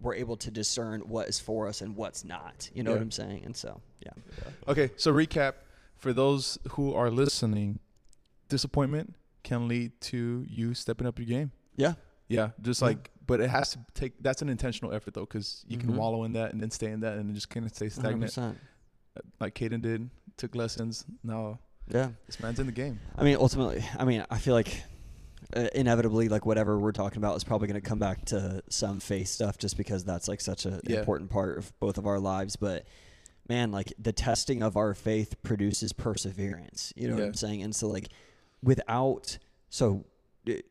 we're 0.00 0.14
able 0.14 0.36
to 0.38 0.50
discern 0.50 1.00
what 1.02 1.28
is 1.28 1.38
for 1.38 1.68
us 1.68 1.82
and 1.82 1.94
what's 1.94 2.24
not. 2.24 2.70
You 2.74 2.82
know 2.82 2.92
what 2.92 3.02
I'm 3.02 3.10
saying? 3.10 3.44
And 3.44 3.54
so, 3.54 3.82
yeah. 4.00 4.12
Okay, 4.66 4.90
so 4.96 5.12
recap 5.12 5.52
for 5.98 6.14
those 6.14 6.56
who 6.70 6.94
are 6.94 7.10
listening, 7.10 7.80
disappointment 8.48 9.14
can 9.42 9.68
lead 9.68 9.92
to 10.00 10.44
you 10.48 10.72
stepping 10.74 11.06
up 11.06 11.18
your 11.18 11.26
game. 11.26 11.52
Yeah. 11.76 11.94
Yeah, 12.28 12.50
just 12.62 12.80
Yeah. 12.80 12.88
like, 12.88 13.10
but 13.26 13.40
it 13.40 13.50
has 13.50 13.72
to 13.72 13.78
take. 13.94 14.22
That's 14.22 14.40
an 14.40 14.48
intentional 14.48 14.92
effort 14.94 15.14
though, 15.14 15.26
because 15.26 15.64
you 15.68 15.76
Mhm. 15.76 15.80
can 15.80 15.96
wallow 15.96 16.24
in 16.24 16.32
that 16.32 16.52
and 16.52 16.62
then 16.62 16.70
stay 16.70 16.90
in 16.92 17.00
that 17.00 17.18
and 17.18 17.28
then 17.28 17.34
just 17.34 17.50
kind 17.50 17.66
of 17.66 17.74
stay 17.74 17.88
stagnant, 17.88 18.32
100%. 18.32 18.56
like 19.40 19.54
Cayden 19.54 19.80
did. 19.80 20.08
Took 20.36 20.54
lessons. 20.54 21.04
Now 21.22 21.58
Yeah. 21.92 22.10
this 22.26 22.40
man's 22.40 22.58
in 22.60 22.66
the 22.66 22.72
game. 22.72 23.00
I 23.16 23.24
mean, 23.24 23.36
ultimately, 23.38 23.84
I 23.98 24.04
mean, 24.04 24.24
I 24.30 24.38
feel 24.38 24.54
like 24.54 24.82
uh, 25.56 25.68
inevitably, 25.74 26.28
like 26.28 26.46
whatever 26.46 26.78
we're 26.78 26.92
talking 26.92 27.18
about 27.18 27.36
is 27.36 27.44
probably 27.44 27.66
going 27.68 27.80
to 27.80 27.86
come 27.88 27.98
back 27.98 28.24
to 28.26 28.62
some 28.68 29.00
faith 29.00 29.28
stuff, 29.28 29.58
just 29.58 29.76
because 29.76 30.04
that's 30.04 30.28
like 30.28 30.40
such 30.40 30.64
an 30.66 30.80
Yeah. 30.84 31.00
important 31.00 31.30
part 31.30 31.58
of 31.58 31.72
both 31.80 31.98
of 31.98 32.06
our 32.06 32.20
lives. 32.20 32.56
But 32.56 32.84
man, 33.48 33.72
like 33.72 33.92
the 33.98 34.12
testing 34.12 34.62
of 34.62 34.76
our 34.76 34.94
faith 34.94 35.34
produces 35.42 35.92
perseverance. 35.92 36.92
You 36.96 37.08
know 37.08 37.14
what 37.16 37.24
I'm 37.24 37.34
saying? 37.34 37.62
And 37.62 37.74
so, 37.74 37.88
like, 37.88 38.08
without 38.62 39.38
so. 39.68 40.04
i- 40.46 40.62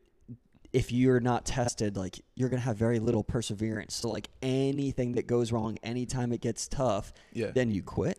If 0.72 0.92
you're 0.92 1.18
not 1.18 1.44
tested, 1.44 1.96
like 1.96 2.20
you're 2.36 2.48
gonna 2.48 2.62
have 2.62 2.76
very 2.76 3.00
little 3.00 3.24
perseverance. 3.24 3.92
So 3.92 4.08
like 4.08 4.28
anything 4.40 5.12
that 5.14 5.26
goes 5.26 5.50
wrong, 5.50 5.78
anytime 5.82 6.30
it 6.32 6.40
gets 6.40 6.68
tough, 6.68 7.12
Yeah. 7.32 7.50
then 7.50 7.72
you 7.72 7.82
quit. 7.82 8.18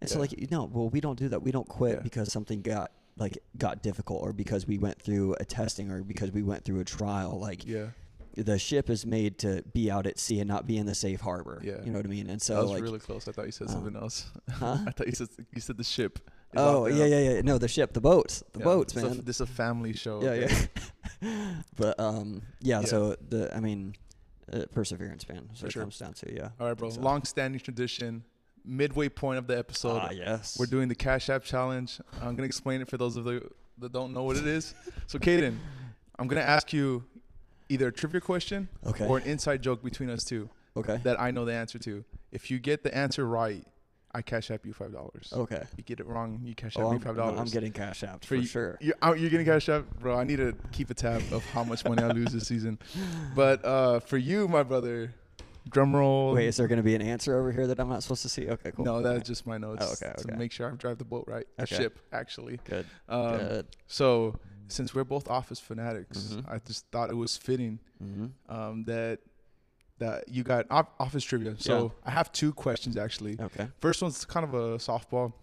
And 0.00 0.08
so 0.08 0.18
like 0.18 0.32
you 0.38 0.48
know, 0.50 0.64
well 0.64 0.88
we 0.88 1.00
don't 1.00 1.18
do 1.18 1.28
that. 1.28 1.42
We 1.42 1.52
don't 1.52 1.68
quit 1.68 1.96
Yeah. 1.96 2.00
because 2.02 2.32
something 2.32 2.62
got 2.62 2.90
like 3.16 3.38
got 3.58 3.82
difficult 3.82 4.22
or 4.22 4.32
because 4.32 4.66
we 4.66 4.78
went 4.78 5.00
through 5.00 5.36
a 5.40 5.44
testing 5.44 5.90
or 5.90 6.02
because 6.02 6.30
we 6.32 6.42
went 6.42 6.64
through 6.64 6.80
a 6.80 6.84
trial. 6.84 7.38
Like 7.38 7.66
yeah. 7.66 7.88
the 8.34 8.58
ship 8.58 8.88
is 8.88 9.04
made 9.04 9.38
to 9.40 9.62
be 9.74 9.90
out 9.90 10.06
at 10.06 10.18
sea 10.18 10.40
and 10.40 10.48
not 10.48 10.66
be 10.66 10.78
in 10.78 10.86
the 10.86 10.94
safe 10.94 11.20
harbor. 11.20 11.60
Yeah. 11.62 11.82
You 11.84 11.90
know 11.90 11.98
what 11.98 12.06
I 12.06 12.08
mean? 12.08 12.30
And 12.30 12.40
so 12.40 12.54
that 12.54 12.62
was 12.62 12.70
like 12.72 12.82
really 12.82 12.98
close. 12.98 13.28
I 13.28 13.32
thought 13.32 13.46
you 13.46 13.52
said 13.52 13.68
uh, 13.68 13.72
something 13.72 13.96
else. 13.96 14.30
huh? 14.50 14.78
I 14.86 14.90
thought 14.92 15.06
you 15.06 15.12
said 15.14 15.28
you 15.54 15.60
said 15.60 15.76
the 15.76 15.84
ship. 15.84 16.18
Oh 16.56 16.86
yeah, 16.86 17.04
yeah, 17.04 17.20
yeah. 17.34 17.40
No, 17.42 17.58
the 17.58 17.68
ship, 17.68 17.92
the 17.92 18.00
boats. 18.00 18.42
The 18.54 18.60
Yeah, 18.60 18.64
boats, 18.64 18.96
a- 18.96 19.02
man. 19.02 19.20
this 19.24 19.36
is 19.36 19.40
a 19.42 19.46
family 19.46 19.92
show. 19.92 20.22
yeah, 20.22 20.30
okay? 20.30 20.68
yeah. 21.20 21.52
but 21.76 22.00
um 22.00 22.42
yeah, 22.60 22.80
Yeah. 22.80 22.86
so 22.86 23.16
the 23.28 23.54
I 23.54 23.60
mean 23.60 23.94
uh, 24.52 24.64
perseverance, 24.72 25.28
man. 25.28 25.48
So 25.52 25.60
For 25.60 25.66
it 25.66 25.72
sure. 25.72 25.82
comes 25.82 25.98
down 25.98 26.14
to, 26.14 26.34
yeah. 26.34 26.48
All 26.58 26.66
right, 26.66 26.76
bro. 26.76 26.90
So- 26.90 27.00
Long-standing 27.02 27.60
tradition. 27.60 28.24
Midway 28.64 29.08
point 29.08 29.38
of 29.38 29.46
the 29.46 29.58
episode. 29.58 30.00
ah, 30.02 30.10
yes. 30.10 30.56
We're 30.58 30.66
doing 30.66 30.88
the 30.88 30.94
Cash 30.94 31.28
App 31.30 31.42
challenge. 31.44 32.00
I'm 32.20 32.34
gonna 32.36 32.44
explain 32.44 32.80
it 32.80 32.88
for 32.88 32.96
those 32.96 33.16
of 33.16 33.24
the 33.24 33.42
that 33.78 33.92
don't 33.92 34.12
know 34.12 34.24
what 34.24 34.36
it 34.36 34.46
is. 34.46 34.74
So, 35.06 35.18
Cayden, 35.18 35.58
I'm 36.18 36.28
gonna 36.28 36.40
ask 36.42 36.72
you 36.72 37.04
either 37.68 37.88
a 37.88 37.92
trivia 37.92 38.20
question 38.20 38.68
Okay. 38.86 39.06
or 39.06 39.18
an 39.18 39.24
inside 39.24 39.62
joke 39.62 39.82
between 39.82 40.10
us 40.10 40.24
two 40.24 40.50
okay. 40.76 40.98
that 41.04 41.20
I 41.20 41.30
know 41.30 41.44
the 41.44 41.54
answer 41.54 41.78
to. 41.78 42.04
If 42.32 42.50
you 42.50 42.58
get 42.58 42.82
the 42.82 42.94
answer 42.94 43.24
right, 43.26 43.64
I 44.12 44.22
cash 44.22 44.50
app 44.50 44.66
you 44.66 44.72
five 44.72 44.92
dollars. 44.92 45.32
Okay. 45.32 45.62
You 45.76 45.84
get 45.84 46.00
it 46.00 46.06
wrong, 46.06 46.40
you 46.42 46.54
cash 46.54 46.74
Oh, 46.76 46.88
app 46.88 46.92
me 46.92 46.98
five 46.98 47.16
dollars. 47.16 47.38
I'm 47.38 47.46
getting 47.46 47.72
cash 47.72 48.02
out 48.02 48.22
For 48.22 48.28
for 48.28 48.34
you- 48.36 48.46
sure. 48.46 48.76
You're, 48.80 49.16
you're 49.16 49.30
getting 49.30 49.46
cash 49.46 49.68
app, 49.68 49.84
bro. 50.00 50.18
I 50.18 50.24
need 50.24 50.36
to 50.38 50.54
keep 50.72 50.90
a 50.90 50.94
tab 50.94 51.22
of 51.32 51.44
how 51.52 51.62
much 51.64 51.84
money 51.84 52.02
I 52.02 52.08
lose 52.08 52.32
this 52.32 52.46
season. 52.48 52.78
But 53.34 53.64
uh, 53.64 54.00
for 54.00 54.18
you, 54.18 54.48
my 54.48 54.64
brother, 54.64 55.14
drum 55.70 55.94
roll. 55.94 56.34
Wait, 56.34 56.46
is 56.48 56.56
there 56.56 56.68
going 56.68 56.76
to 56.78 56.82
be 56.82 56.94
an 56.94 57.02
answer 57.02 57.38
over 57.38 57.52
here 57.52 57.66
that 57.66 57.78
I'm 57.80 57.88
not 57.88 58.02
supposed 58.02 58.22
to 58.22 58.28
see? 58.28 58.48
Okay, 58.48 58.72
cool. 58.72 58.84
no, 58.84 59.00
that's 59.02 59.26
just 59.26 59.46
my 59.46 59.58
notes. 59.58 59.84
Oh, 59.86 59.92
okay, 60.06 60.14
To 60.22 60.36
make 60.36 60.52
sure 60.52 60.70
I 60.70 60.74
drive 60.74 60.98
the 60.98 61.04
boat 61.04 61.24
right. 61.26 61.46
A 61.58 61.62
Okay. 61.62 61.76
ship, 61.76 61.98
actually. 62.12 62.58
good. 62.64 62.86
Um, 63.08 63.38
good. 63.38 63.66
So 63.86 64.38
since 64.68 64.94
we're 64.94 65.04
both 65.04 65.28
office 65.28 65.58
fanatics, 65.60 66.34
Mhm. 66.34 66.44
I 66.52 66.58
just 66.58 66.86
thought 66.92 67.10
it 67.10 67.16
was 67.16 67.36
fitting 67.36 67.78
Mm-hmm. 68.02 68.52
um, 68.54 68.84
that 68.84 69.18
that 69.98 70.28
you 70.28 70.42
got 70.42 70.64
op- 70.70 70.94
office 70.98 71.22
trivia. 71.24 71.54
So 71.58 71.92
I 72.06 72.10
have 72.10 72.32
two 72.32 72.54
questions 72.54 72.96
actually. 72.96 73.36
Okay. 73.38 73.68
First 73.80 74.00
one's 74.00 74.24
kind 74.24 74.44
of 74.44 74.54
a 74.54 74.78
softball. 74.78 75.34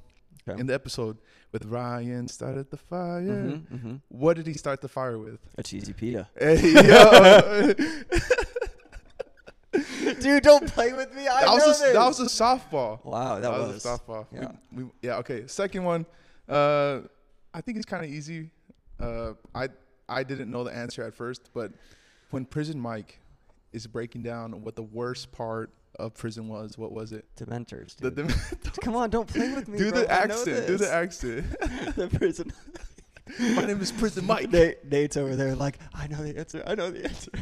Okay. 0.49 0.60
In 0.60 0.65
the 0.65 0.73
episode 0.73 1.17
with 1.51 1.65
Ryan 1.65 2.28
started 2.28 2.71
the 2.71 2.78
fire. 2.78 3.21
Mm-hmm, 3.21 3.75
mm-hmm. 3.75 3.95
What 4.08 4.38
did 4.38 4.47
he 4.47 4.54
start 4.54 4.82
the 4.82 4.88
fire 4.88 5.19
with? 5.19 5.39
A 5.58 5.63
cheesy 5.63 5.93
pita. 5.93 6.28
Hey, 6.39 6.71
yo. 6.73 7.73
Dude, 10.21 10.43
don't 10.43 10.67
play 10.67 10.93
with 10.93 11.13
me. 11.13 11.27
I 11.27 11.41
that 11.41 11.49
was 11.49 11.60
know 11.60 11.65
a, 11.65 11.67
this. 11.69 11.93
that 11.93 12.06
was 12.06 12.19
a 12.19 12.25
softball. 12.25 13.03
wow, 13.06 13.39
that, 13.39 13.51
was. 13.51 13.86
a 13.86 13.88
softball. 13.88 14.25
Yeah. 14.34 14.51
We, 14.71 14.86
yeah. 15.01 15.17
Okay. 15.17 15.47
Second 15.47 15.84
one. 15.84 16.06
Uh, 16.47 17.01
I 17.53 17.62
think 17.62 17.77
it's 17.77 17.86
kind 17.86 18.03
of 18.03 18.12
easy. 18.12 18.49
Uh, 18.99 19.34
I 19.53 19.69
I 20.10 20.23
didn't 20.23 20.49
know 20.49 20.63
the 20.63 20.75
answer 20.75 21.03
at 21.03 21.13
first, 21.13 21.49
but 21.53 21.71
when 22.32 22.45
Prison 22.45 22.80
Mike 22.80 23.19
is 23.73 23.86
breaking 23.88 24.23
down 24.23 24.63
what 24.63 24.75
the 24.75 24.84
worst 24.84 25.32
part 25.32 25.71
of 25.99 26.13
prison 26.13 26.47
was, 26.47 26.77
what 26.77 26.91
was 26.91 27.12
it? 27.12 27.25
Dementors, 27.36 27.95
dude. 27.95 28.15
the, 28.15 28.71
Come 28.82 28.95
on, 28.95 29.10
don't 29.10 29.27
play 29.27 29.53
with 29.53 29.67
me. 29.67 29.77
do 29.77 29.91
bro. 29.91 30.01
the 30.01 30.12
I 30.12 30.15
accent. 30.23 30.67
Do 30.67 30.73
the 30.73 30.77
this. 30.77 30.89
accent. 30.89 31.45
the 31.95 32.08
prison. 32.08 32.53
My 33.39 33.65
name 33.65 33.81
is 33.81 33.91
Prison 33.91 34.25
Mike. 34.25 34.51
Nate, 34.51 34.83
Nate's 34.89 35.17
over 35.17 35.35
there, 35.35 35.55
like, 35.55 35.79
I 35.93 36.07
know 36.07 36.17
the 36.23 36.37
answer. 36.37 36.63
I 36.65 36.75
know 36.75 36.91
the 36.91 37.05
answer. 37.05 37.31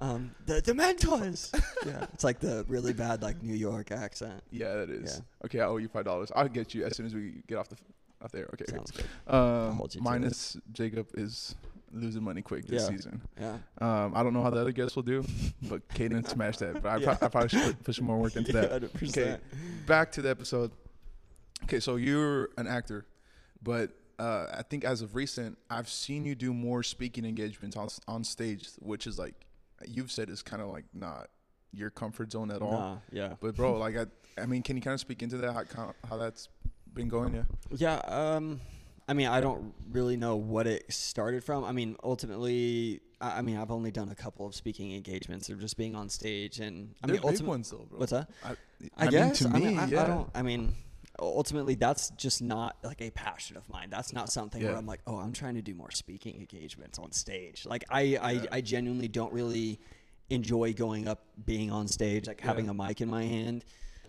Um, 0.00 0.32
the 0.44 0.60
Dementors. 0.60 1.50
yeah, 1.86 2.04
it's 2.12 2.22
like 2.22 2.38
the 2.38 2.64
really 2.68 2.92
bad, 2.92 3.22
like 3.22 3.42
New 3.42 3.54
York 3.54 3.90
accent. 3.90 4.42
Yeah, 4.50 4.74
that 4.74 4.90
is. 4.90 5.16
Yeah. 5.16 5.46
Okay, 5.46 5.60
I 5.60 5.64
owe 5.66 5.78
you 5.78 5.88
five 5.88 6.04
dollars. 6.04 6.30
I'll 6.36 6.48
get 6.48 6.74
you 6.74 6.84
as 6.84 6.94
soon 6.96 7.06
as 7.06 7.14
we 7.14 7.42
get 7.46 7.56
off 7.56 7.68
the 7.70 7.76
off 8.22 8.30
there. 8.30 8.44
Okay. 8.52 8.64
okay. 8.68 8.72
Sounds 8.76 8.90
good. 8.90 9.06
Um, 9.26 9.76
hold 9.76 9.94
you 9.94 10.00
to 10.00 10.04
minus 10.04 10.58
Jacob 10.72 11.08
is 11.14 11.54
losing 11.92 12.22
money 12.22 12.42
quick 12.42 12.66
this 12.66 12.82
Yeah. 12.82 12.88
season. 12.88 13.22
Yeah. 13.40 13.56
Um, 13.80 14.12
I 14.14 14.22
don't 14.22 14.34
know 14.34 14.42
how 14.42 14.50
the 14.50 14.60
other 14.60 14.72
guests 14.72 14.96
will 14.96 15.02
do, 15.02 15.24
but 15.62 15.80
Cayden 15.94 16.24
smashed 16.28 16.60
that. 16.60 16.82
But 16.82 16.88
I, 16.90 16.96
Yeah. 16.98 17.14
pro- 17.14 17.26
I 17.26 17.30
probably 17.30 17.48
should 17.48 17.62
put, 17.62 17.84
put 17.84 17.94
some 17.94 18.04
more 18.04 18.18
work 18.18 18.36
into 18.36 18.52
that. 18.52 18.82
100%. 18.82 19.08
Okay, 19.18 19.38
back 19.86 20.12
to 20.12 20.22
the 20.22 20.28
episode. 20.28 20.72
Okay, 21.64 21.80
so 21.80 21.96
you're 21.96 22.50
an 22.58 22.66
actor, 22.66 23.06
but 23.62 23.90
uh, 24.18 24.46
I 24.52 24.62
think 24.62 24.84
as 24.84 25.02
of 25.02 25.14
recent, 25.14 25.58
I've 25.70 25.88
seen 25.88 26.24
you 26.24 26.34
do 26.34 26.52
more 26.52 26.82
speaking 26.82 27.24
engagements 27.24 27.76
on 27.76 27.88
on 28.08 28.24
stage, 28.24 28.68
which 28.80 29.06
is 29.06 29.18
like 29.18 29.34
you've 29.86 30.10
said 30.10 30.30
is 30.30 30.42
kind 30.42 30.62
of 30.62 30.68
like 30.68 30.84
not 30.94 31.28
your 31.72 31.90
comfort 31.90 32.32
zone 32.32 32.50
at 32.50 32.62
all. 32.62 32.72
Nah, 32.72 32.96
yeah. 33.12 33.34
But 33.40 33.56
bro, 33.56 33.76
like 33.78 33.96
I, 33.96 34.06
I 34.40 34.46
mean, 34.46 34.62
can 34.62 34.76
you 34.76 34.82
kind 34.82 34.94
of 34.94 35.00
speak 35.00 35.22
into 35.22 35.36
that? 35.38 35.66
How, 35.74 35.94
how 36.08 36.16
that's 36.16 36.48
been 36.94 37.08
going? 37.08 37.34
Yeah. 37.34 37.42
Yeah, 37.70 37.96
um, 38.06 38.60
I 39.08 39.12
mean, 39.12 39.28
I 39.28 39.40
don't 39.40 39.74
really 39.92 40.16
know 40.16 40.36
what 40.36 40.66
it 40.66 40.90
started 40.92 41.44
from. 41.44 41.64
I 41.64 41.72
mean, 41.72 41.96
ultimately, 42.02 43.00
I, 43.20 43.38
I 43.38 43.42
mean, 43.42 43.56
I've 43.56 43.70
only 43.70 43.90
done 43.90 44.08
a 44.08 44.14
couple 44.14 44.46
of 44.46 44.54
speaking 44.54 44.94
engagements 44.94 45.48
of 45.48 45.60
just 45.60 45.76
being 45.76 45.94
on 45.94 46.08
stage, 46.08 46.58
and 46.58 46.94
I 47.02 47.06
They're 47.06 47.14
mean, 47.14 47.22
big 47.22 47.24
ultimately, 47.26 47.48
ones 47.48 47.70
though, 47.70 47.86
bro. 47.88 47.98
what's 47.98 48.12
that? 48.12 48.30
I, 48.44 48.50
I, 48.50 48.56
I 48.98 49.06
guess. 49.08 49.42
mean, 49.42 49.52
to 49.52 49.56
I 49.56 49.60
mean, 49.60 49.88
yeah. 49.90 50.02
I 50.02 50.06
don't. 50.06 50.30
I 50.34 50.42
mean, 50.42 50.74
ultimately, 51.18 51.74
that's 51.74 52.10
just 52.10 52.42
not 52.42 52.76
like 52.82 53.00
a 53.00 53.10
passion 53.10 53.56
of 53.56 53.68
mine. 53.68 53.88
That's 53.90 54.12
not 54.12 54.30
something 54.32 54.62
where 54.62 54.76
I'm 54.76 54.86
like, 54.86 55.00
oh, 55.06 55.16
I'm 55.16 55.32
trying 55.32 55.54
to 55.54 55.62
do 55.62 55.74
more 55.74 55.90
speaking 55.90 56.36
engagements 56.36 56.98
on 56.98 57.12
stage. 57.12 57.64
Like, 57.66 57.84
I, 57.90 58.16
I, 58.20 58.30
Yeah. 58.32 58.44
I 58.52 58.60
genuinely 58.60 59.08
don't 59.08 59.32
really 59.32 59.80
enjoy 60.30 60.72
going 60.72 61.06
up, 61.08 61.22
being 61.44 61.70
on 61.70 61.86
stage, 61.88 62.26
like 62.26 62.40
having 62.40 62.68
a 62.68 62.74
mic 62.74 63.00
in 63.00 63.08
my 63.08 63.24
hand. 63.24 63.64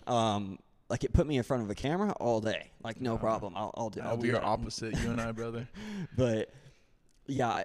Um, 0.07 0.57
like 0.89 1.03
it 1.03 1.11
put 1.13 1.27
me 1.27 1.37
in 1.37 1.43
front 1.43 1.63
of 1.63 1.69
a 1.69 1.75
camera 1.75 2.11
all 2.13 2.39
day. 2.41 2.71
Like 2.83 3.01
no 3.01 3.15
Uh, 3.15 3.17
problem. 3.17 3.53
I'll, 3.55 3.73
I'll 3.75 3.89
do. 3.89 4.01
I'll 4.01 4.17
do 4.17 4.29
are 4.29 4.33
that. 4.33 4.43
opposite, 4.43 4.97
you 4.99 5.11
and 5.11 5.19
I, 5.21 5.31
brother. 5.31 5.67
but 6.17 6.49
yeah, 7.27 7.63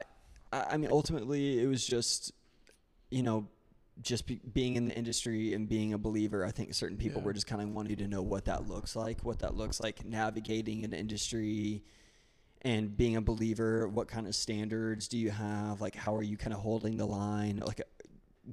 I, 0.52 0.64
I 0.72 0.76
mean, 0.76 0.90
ultimately, 0.90 1.60
it 1.62 1.66
was 1.66 1.86
just, 1.86 2.32
you 3.10 3.22
know, 3.22 3.46
just 4.00 4.26
be, 4.26 4.40
being 4.52 4.76
in 4.76 4.86
the 4.86 4.96
industry 4.96 5.52
and 5.54 5.68
being 5.68 5.92
a 5.92 5.98
believer. 5.98 6.44
I 6.44 6.50
think 6.50 6.72
certain 6.74 6.96
people 6.96 7.20
Yeah. 7.20 7.26
were 7.26 7.32
just 7.32 7.46
kind 7.46 7.60
of 7.60 7.68
wanting 7.70 7.96
to 7.96 8.08
know 8.08 8.22
what 8.22 8.46
that 8.46 8.66
looks 8.66 8.96
like, 8.96 9.24
what 9.24 9.40
that 9.40 9.54
looks 9.54 9.80
like 9.80 10.04
navigating 10.04 10.84
an 10.84 10.92
industry 10.92 11.84
and 12.62 12.96
being 12.96 13.16
a 13.16 13.20
believer. 13.20 13.88
What 13.88 14.08
kind 14.08 14.26
of 14.26 14.34
standards 14.34 15.08
do 15.08 15.18
you 15.18 15.30
have? 15.30 15.80
Like, 15.80 15.94
how 15.94 16.14
are 16.16 16.22
you 16.22 16.36
kind 16.36 16.54
of 16.54 16.60
holding 16.60 16.96
the 16.96 17.06
line? 17.06 17.62
Like, 17.64 17.82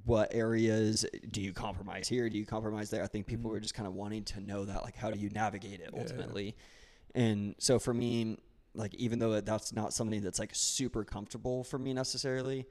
what 0.06 0.34
areas 0.36 1.06
do 1.32 1.42
you 1.42 1.54
compromise 1.54 2.08
here? 2.08 2.30
Do 2.30 2.38
you 2.38 2.46
compromise 2.46 2.90
there? 2.90 3.04
I 3.04 3.08
think 3.08 3.26
people 3.26 3.50
Mhm. 3.50 3.54
were 3.54 3.60
just 3.60 3.74
kind 3.74 3.88
of 3.88 3.94
wanting 3.96 4.24
to 4.26 4.42
know 4.42 4.66
that, 4.66 4.84
like, 4.84 4.96
how 4.96 5.10
do 5.10 5.20
you 5.20 5.30
navigate 5.30 5.80
it 5.80 5.92
Yeah. 5.94 6.00
ultimately? 6.02 6.56
And 7.16 7.56
so 7.60 7.80
for 7.80 7.94
me, 7.94 8.38
like, 8.76 8.94
even 8.96 9.18
though 9.20 9.40
that's 9.42 9.74
not 9.74 9.94
something 9.94 10.22
that's 10.22 10.38
like 10.38 10.52
super 10.54 11.04
comfortable 11.04 11.64
for 11.64 11.80
me 11.80 11.92
necessarily, 11.94 12.68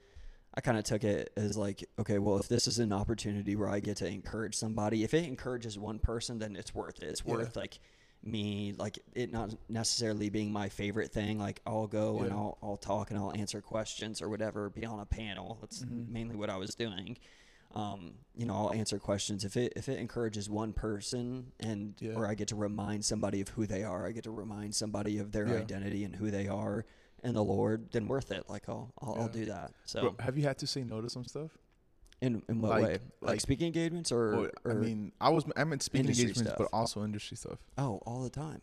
I 0.55 0.61
kind 0.61 0.77
of 0.77 0.83
took 0.83 1.03
it 1.03 1.31
as 1.37 1.57
like, 1.57 1.87
okay, 1.99 2.17
well, 2.17 2.37
if 2.37 2.47
this 2.47 2.67
is 2.67 2.79
an 2.79 2.91
opportunity 2.91 3.55
where 3.55 3.69
I 3.69 3.79
get 3.79 3.97
to 3.97 4.07
encourage 4.07 4.55
somebody, 4.55 5.03
if 5.03 5.13
it 5.13 5.25
encourages 5.25 5.77
one 5.77 5.99
person, 5.99 6.39
then 6.39 6.55
it's 6.55 6.73
worth 6.73 7.01
it. 7.01 7.07
It's 7.09 7.23
Yeah. 7.25 7.33
worth 7.33 7.55
like 7.55 7.79
me, 8.23 8.73
like 8.77 8.99
it 9.13 9.31
not 9.31 9.55
necessarily 9.69 10.29
being 10.29 10.51
my 10.51 10.67
favorite 10.67 11.11
thing. 11.11 11.39
Like 11.39 11.61
I'll 11.65 11.87
go 11.87 12.21
and 12.23 12.33
I'll, 12.33 12.57
I'll 12.63 12.77
talk 12.77 13.11
and 13.11 13.19
I'll 13.19 13.33
answer 13.35 13.61
questions 13.61 14.21
or 14.21 14.27
whatever, 14.29 14.69
be 14.69 14.85
on 14.85 14.99
a 14.99 15.05
panel. 15.05 15.57
That's 15.61 15.83
Mhm. 15.85 16.09
mainly 16.09 16.35
what 16.35 16.49
I 16.49 16.57
was 16.57 16.75
doing. 16.75 17.17
Um, 17.75 18.15
you 18.35 18.45
know, 18.47 18.55
I'll 18.55 18.73
answer 18.73 18.97
questions 18.97 19.45
if 19.45 19.55
it 19.55 19.73
if 19.75 19.87
it 19.87 19.99
encourages 19.99 20.49
one 20.49 20.73
person 20.73 21.51
and 21.59 21.93
Yeah. 21.99 22.15
or 22.15 22.25
I 22.25 22.33
get 22.33 22.47
to 22.47 22.55
remind 22.55 23.05
somebody 23.05 23.39
of 23.41 23.49
who 23.49 23.67
they 23.67 23.83
are. 23.83 24.07
I 24.07 24.11
get 24.11 24.23
to 24.23 24.31
remind 24.31 24.73
somebody 24.75 25.19
of 25.19 25.31
their 25.31 25.47
Yeah. 25.47 25.57
identity 25.61 26.03
and 26.03 26.15
who 26.15 26.31
they 26.31 26.47
are 26.47 26.83
in 27.23 27.33
the 27.35 27.43
Lord. 27.43 27.91
Then 27.91 28.07
worth 28.07 28.31
it. 28.31 28.45
Like 28.49 28.67
I'll 28.69 28.91
I'll, 29.01 29.15
I'll 29.21 29.27
do 29.27 29.45
that. 29.45 29.71
So 29.85 30.01
Bro, 30.01 30.15
have 30.19 30.37
you 30.37 30.43
had 30.43 30.57
to 30.59 30.67
say 30.67 30.83
no 30.83 31.01
to 31.01 31.09
some 31.09 31.25
stuff? 31.25 31.51
in 32.21 32.41
in 32.49 32.59
what 32.61 32.71
Like- 32.71 32.83
way? 32.83 32.91
Like, 32.93 33.01
like- 33.21 33.41
speaking 33.41 33.67
engagements 33.67 34.11
or, 34.11 34.35
Well, 34.35 34.49
I 34.69 34.73
mean, 34.73 35.13
I 35.21 35.29
was 35.29 35.45
I 35.55 35.63
meant 35.63 35.81
speaking 35.83 36.09
engagements, 36.09 36.51
but 36.57 36.67
also 36.73 37.03
industry 37.05 37.37
stuff. 37.37 37.59
oh, 37.77 38.01
all 38.05 38.21
the 38.23 38.29
time, 38.29 38.61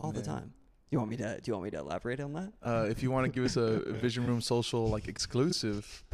all 0.00 0.12
the 0.12 0.22
time. 0.22 0.54
You 0.90 0.98
want 0.98 1.10
me 1.10 1.16
to? 1.18 1.34
Do 1.42 1.50
you 1.50 1.52
want 1.54 1.64
me 1.64 1.70
to 1.72 1.78
elaborate 1.78 2.20
on 2.20 2.32
that? 2.34 2.52
Uh, 2.62 2.86
if 2.88 3.02
you 3.02 3.10
want 3.10 3.24
to 3.26 3.30
give 3.30 3.44
us 3.44 3.56
a 3.56 3.80
Vision 4.00 4.24
Room 4.26 4.40
Social 4.40 4.86
like 4.88 5.08
exclusive, 5.08 6.04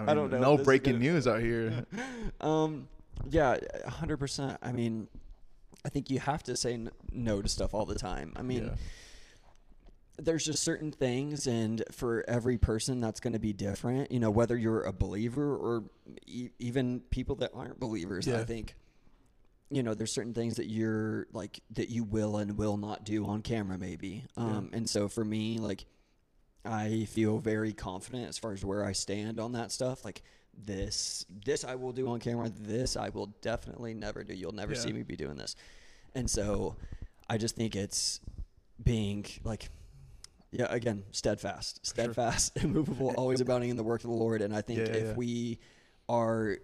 I, 0.00 0.10
I 0.10 0.14
don't 0.14 0.30
know 0.32 0.40
No 0.40 0.56
breaking 0.56 0.98
news 0.98 1.26
out 1.28 1.40
here. 1.40 1.84
Um, 2.40 2.88
yeah, 3.30 3.58
a 3.84 3.90
hundred 3.90 4.16
percent. 4.16 4.58
I 4.62 4.72
mean, 4.72 5.06
I 5.84 5.90
think 5.90 6.10
you 6.10 6.18
have 6.18 6.42
to 6.44 6.56
say 6.56 6.72
n- 6.74 6.90
no 7.12 7.40
to 7.42 7.48
stuff 7.48 7.72
all 7.74 7.84
the 7.84 7.94
time. 7.94 8.32
I 8.34 8.42
mean, 8.42 8.64
Yeah. 8.64 8.74
There's 10.18 10.44
just 10.44 10.62
certain 10.62 10.92
things, 10.92 11.46
and 11.46 11.82
for 11.90 12.24
every 12.28 12.58
person, 12.58 13.00
that's 13.00 13.20
going 13.20 13.32
to 13.32 13.38
be 13.38 13.52
different. 13.52 14.12
You 14.12 14.20
know, 14.20 14.30
whether 14.30 14.56
you're 14.56 14.82
a 14.82 14.92
believer 14.92 15.56
or 15.56 15.84
e- 16.26 16.50
even 16.58 17.00
people 17.10 17.36
that 17.36 17.50
aren't 17.54 17.80
believers. 17.80 18.26
I 18.40 18.44
think, 18.44 18.74
you 19.70 19.82
know, 19.82 19.94
there's 19.94 20.12
certain 20.12 20.34
things 20.34 20.56
that 20.56 20.66
you're 20.66 21.26
like 21.32 21.60
that 21.70 21.88
you 21.88 22.04
will 22.04 22.36
and 22.36 22.58
will 22.58 22.76
not 22.76 23.04
do 23.04 23.24
on 23.26 23.42
camera, 23.42 23.78
maybe. 23.78 24.24
Um, 24.36 24.70
and 24.74 24.88
so 24.88 25.08
for 25.08 25.24
me, 25.24 25.58
like, 25.58 25.86
I 26.64 27.06
feel 27.10 27.38
very 27.38 27.72
confident 27.72 28.28
as 28.28 28.38
far 28.38 28.52
as 28.52 28.64
where 28.64 28.84
I 28.84 28.92
stand 28.92 29.40
on 29.40 29.52
that 29.52 29.72
stuff. 29.72 30.04
Like 30.04 30.22
this, 30.56 31.24
this 31.44 31.64
I 31.64 31.74
will 31.74 31.92
do 31.92 32.08
on 32.08 32.20
camera. 32.20 32.50
This 32.54 32.96
I 32.96 33.08
will 33.08 33.34
definitely 33.40 33.94
never 33.94 34.22
do. 34.24 34.34
You'll 34.34 34.52
never 34.52 34.74
see 34.74 34.92
me 34.92 35.02
be 35.02 35.16
doing 35.16 35.36
this. 35.36 35.56
And 36.14 36.28
so, 36.30 36.76
I 37.30 37.38
just 37.38 37.56
think 37.56 37.74
it's 37.74 38.20
being 38.84 39.24
like, 39.42 39.70
yeah, 40.52 40.66
again, 40.70 41.02
steadfast, 41.10 41.76
Sure. 41.84 41.90
steadfast, 41.94 42.56
immovable, 42.62 43.10
always 43.16 43.40
abounding 43.40 43.70
in 43.70 43.76
the 43.76 43.82
work 43.82 44.04
of 44.04 44.10
the 44.10 44.16
Lord. 44.16 44.40
And 44.42 44.54
I 44.54 44.60
think 44.62 44.78
Yeah, 44.80 44.84
yeah, 44.86 44.92
if 44.92 45.04
yeah. 45.08 45.12
we 45.14 45.58
are 46.08 46.58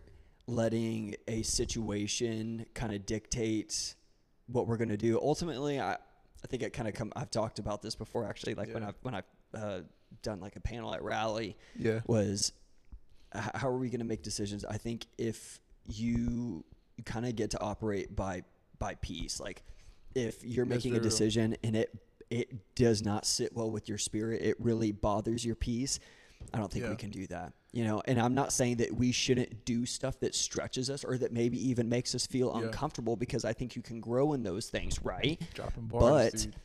letting 0.47 1.15
a 1.27 1.43
situation 1.43 2.67
kind 2.75 2.95
of 2.95 3.05
dictate 3.07 3.95
what 4.47 4.67
we're 4.67 4.77
going 4.77 4.89
to 4.91 4.97
do, 4.97 5.19
ultimately, 5.21 5.81
I, 5.81 5.95
I 5.95 6.47
think 6.49 6.63
it 6.63 6.73
kind 6.73 6.89
of 6.89 6.95
come. 6.95 7.13
I've 7.17 7.31
talked 7.31 7.59
about 7.59 7.83
this 7.83 7.95
before, 7.95 8.25
actually. 8.29 8.55
Like 8.55 8.73
when 8.73 8.83
I've 8.85 8.95
when 9.03 9.15
I've 9.15 9.25
uh, 9.55 9.81
done 10.23 10.41
like 10.41 10.57
a 10.57 10.61
panel 10.61 10.95
at 10.95 11.03
rally, 11.03 11.57
Yeah. 11.77 12.01
was 12.07 12.53
how 13.35 13.69
are 13.69 13.77
we 13.77 13.89
going 13.91 13.99
to 14.01 14.07
make 14.07 14.23
decisions? 14.23 14.65
I 14.65 14.79
think 14.79 15.07
if 15.19 15.61
you 15.87 16.65
you 16.97 17.05
kind 17.05 17.27
of 17.27 17.37
get 17.37 17.51
to 17.53 17.61
operate 17.61 18.15
by 18.17 18.43
by 18.79 18.95
piece, 18.97 19.41
like 19.41 19.63
if 20.15 20.45
you're 20.45 20.65
That's 20.65 20.77
making 20.85 20.93
a 20.93 20.95
real. 21.01 21.03
decision 21.03 21.57
and 21.63 21.77
it 21.77 21.95
it 22.31 22.75
does 22.75 23.03
not 23.03 23.27
sit 23.27 23.55
well 23.55 23.71
with 23.71 23.89
your 23.89 23.99
spirit, 23.99 24.43
it 24.43 24.57
really 24.61 24.93
bothers 24.93 25.45
your 25.45 25.55
peace. 25.57 25.99
I 26.55 26.59
don't 26.59 26.71
think 26.73 26.85
Yeah. 26.85 26.91
we 26.91 26.97
can 26.97 27.11
do 27.11 27.27
that. 27.29 27.53
You 27.73 27.85
know, 27.85 28.01
and 28.07 28.19
I'm 28.21 28.35
not 28.35 28.53
saying 28.53 28.77
that 28.77 28.95
we 28.97 29.13
shouldn't 29.13 29.65
do 29.65 29.85
stuff 29.85 30.21
that 30.21 30.35
stretches 30.35 30.89
us 30.89 31.05
or 31.05 31.19
that 31.19 31.33
maybe 31.33 31.59
even 31.69 31.89
makes 31.89 32.15
us 32.15 32.27
feel 32.27 32.53
Yeah. 32.55 32.67
uncomfortable 32.67 33.17
because 33.17 33.45
I 33.45 33.53
think 33.53 33.77
you 33.77 33.83
can 33.83 34.01
grow 34.01 34.33
in 34.33 34.43
those 34.43 34.69
things, 34.71 35.03
right? 35.03 35.41
Dropping 35.53 35.87
bars, 35.87 36.31
But 36.33 36.33
dude. 36.41 36.57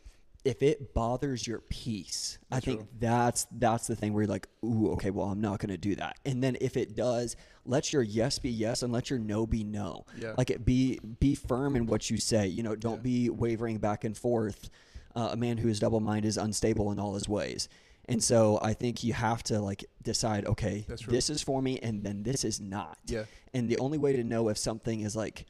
if 0.46 0.62
it 0.64 0.94
bothers 0.94 1.46
your 1.46 1.60
peace, 1.60 2.38
I 2.52 2.56
That's 2.56 2.66
think 2.66 2.80
true. 2.82 2.88
that's 3.00 3.48
that's 3.52 3.88
the 3.88 3.96
thing 3.96 4.14
where 4.14 4.24
you're 4.24 4.32
like, 4.32 4.48
ooh, 4.64 4.92
okay, 4.94 5.10
well, 5.10 5.28
I'm 5.28 5.42
not 5.42 5.60
going 5.60 5.72
to 5.72 5.78
do 5.78 5.96
that. 5.96 6.18
And 6.26 6.42
then 6.42 6.56
if 6.62 6.78
it 6.78 6.96
does, 6.96 7.36
let 7.66 7.92
your 7.92 8.04
yes 8.04 8.40
be 8.40 8.50
yes 8.52 8.84
and 8.84 8.94
let 8.94 9.10
your 9.10 9.20
no 9.20 9.46
be 9.46 9.64
no. 9.64 10.06
Yeah. 10.18 10.36
Like 10.38 10.52
it 10.52 10.64
be 10.64 11.00
be 11.20 11.36
firm 11.36 11.76
in 11.76 11.86
what 11.88 12.10
you 12.10 12.18
say. 12.18 12.48
You 12.48 12.64
know, 12.64 12.76
don't 12.76 13.04
be 13.04 13.30
wavering 13.30 13.78
back 13.80 14.04
and 14.06 14.18
forth. 14.18 14.70
Uh, 15.16 15.30
a 15.32 15.38
man 15.38 15.58
who 15.58 15.70
is 15.70 15.80
double 15.80 16.00
minded 16.00 16.28
is 16.28 16.38
unstable 16.38 16.92
in 16.92 17.00
all 17.00 17.14
his 17.14 17.30
ways. 17.30 17.70
And 18.10 18.22
so 18.22 18.60
I 18.62 18.74
think 18.74 19.04
you 19.04 19.14
have 19.14 19.44
to 19.44 19.60
like 19.60 19.86
decide, 20.02 20.46
okay, 20.46 20.86
this 21.08 21.30
is 21.30 21.42
for 21.42 21.62
me, 21.62 21.80
and 21.82 22.04
then 22.04 22.24
this 22.24 22.44
is 22.44 22.60
not. 22.60 22.98
Yeah. 23.06 23.26
And 23.54 23.70
the 23.70 23.78
only 23.78 23.98
way 23.98 24.14
to 24.14 24.24
know 24.24 24.50
if 24.50 24.58
something 24.58 25.02
is 25.02 25.16
like, 25.16 25.46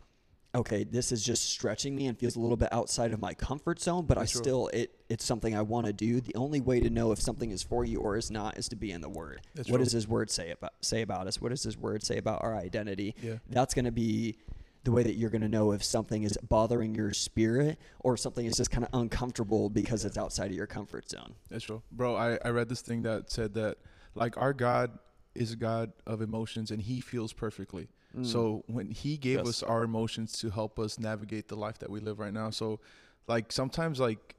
okay, 0.56 0.84
this 0.84 1.12
is 1.12 1.24
just 1.24 1.50
stretching 1.50 1.96
me 1.96 2.06
and 2.06 2.18
feels 2.18 2.36
a 2.36 2.40
little 2.40 2.58
bit 2.58 2.70
outside 2.72 3.12
of 3.12 3.20
my 3.20 3.34
comfort 3.34 3.82
zone, 3.82 4.06
but 4.06 4.18
I 4.18 4.22
That's 4.22 4.34
true. 4.34 4.42
still 4.42 4.68
it 4.68 4.92
it's 5.10 5.26
something 5.26 5.56
I 5.56 5.62
want 5.64 5.88
to 5.88 5.94
do. 5.94 6.22
The 6.22 6.36
only 6.36 6.62
way 6.62 6.80
to 6.80 6.90
know 6.90 7.12
if 7.12 7.20
something 7.20 7.50
is 7.50 7.64
for 7.64 7.84
you 7.86 8.00
or 8.00 8.18
is 8.18 8.30
not 8.30 8.58
is 8.58 8.68
to 8.70 8.76
be 8.76 8.92
in 8.92 9.02
the 9.02 9.10
Word. 9.10 9.42
That's 9.56 9.70
what 9.70 9.78
true. 9.78 9.86
does 9.86 9.94
His 9.94 10.08
Word 10.08 10.30
say 10.30 10.52
about 10.52 10.74
say 10.82 11.02
about 11.02 11.28
us? 11.28 11.42
What 11.42 11.50
does 11.50 11.64
His 11.64 11.78
Word 11.78 12.04
say 12.04 12.18
about 12.18 12.44
our 12.44 12.56
identity? 12.56 13.16
Yeah. 13.22 13.38
That's 13.50 13.74
going 13.74 13.86
to 13.86 13.92
be 13.92 14.38
the 14.84 14.92
way 14.92 15.04
that 15.04 15.16
you're 15.16 15.30
going 15.30 15.42
to 15.42 15.48
know 15.50 15.72
if 15.72 15.84
something 15.84 16.24
is 16.24 16.38
bothering 16.50 16.94
your 16.94 17.14
spirit 17.14 17.80
or 18.00 18.18
something 18.18 18.46
is 18.46 18.58
just 18.58 18.70
kind 18.70 18.84
of 18.84 18.90
uncomfortable 19.00 19.70
because 19.70 20.04
it's 20.04 20.18
outside 20.18 20.48
of 20.52 20.58
your 20.58 20.68
comfort 20.68 21.10
zone. 21.10 21.36
That's 21.50 21.64
true, 21.64 21.82
bro. 21.92 22.16
I, 22.16 22.38
I 22.44 22.50
read 22.50 22.68
this 22.70 22.82
thing 22.82 23.04
that 23.04 23.32
said 23.32 23.54
that 23.54 23.78
like 24.16 24.36
our 24.38 24.52
God 24.54 24.98
is 25.36 25.54
a 25.54 25.56
God 25.56 25.94
of 26.06 26.22
emotions 26.22 26.70
and 26.70 26.82
He 26.82 27.00
feels 27.00 27.32
perfectly. 27.34 27.88
Mm. 28.18 28.26
So 28.26 28.64
when 28.68 28.92
He 28.92 29.18
gave 29.18 29.38
Yes. 29.40 29.48
us 29.48 29.64
our 29.64 29.84
emotions 29.84 30.34
to 30.40 30.50
help 30.50 30.78
us 30.80 31.00
navigate 31.00 31.48
the 31.48 31.56
life 31.56 31.80
that 31.80 31.90
we 31.90 32.00
live 32.00 32.20
right 32.20 32.34
now, 32.34 32.50
so 32.50 32.80
like 33.28 33.52
sometimes 33.52 34.00
like 34.02 34.36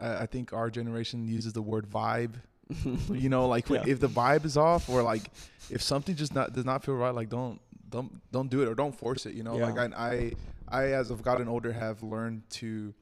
I, 0.00 0.22
I 0.22 0.26
think 0.26 0.52
our 0.52 0.70
generation 0.70 1.28
uses 1.28 1.52
the 1.52 1.62
word 1.62 1.88
vibe. 1.88 2.34
you 3.12 3.28
know, 3.28 3.46
like 3.46 3.68
Yeah. 3.68 3.84
if 3.86 4.00
the 4.00 4.08
vibe 4.08 4.44
is 4.44 4.56
off 4.56 4.88
or 4.88 5.02
like 5.02 5.30
if 5.70 5.80
something 5.82 6.16
just 6.16 6.34
not 6.34 6.52
does 6.52 6.64
not 6.64 6.82
feel 6.82 6.94
right, 6.96 7.14
like 7.14 7.28
don't 7.28 7.60
don't 7.94 8.32
don't 8.32 8.50
do 8.50 8.62
it 8.62 8.68
or 8.68 8.74
don't 8.74 8.96
force 9.04 9.24
it. 9.26 9.34
You 9.34 9.42
know, 9.44 9.56
Yeah. 9.58 9.70
like 9.70 9.78
I 9.78 9.86
I 10.10 10.32
I 10.80 10.82
as 11.00 11.10
I've 11.12 11.22
gotten 11.22 11.48
older 11.48 11.72
have 11.72 12.02
learned 12.02 12.42
to 12.60 12.92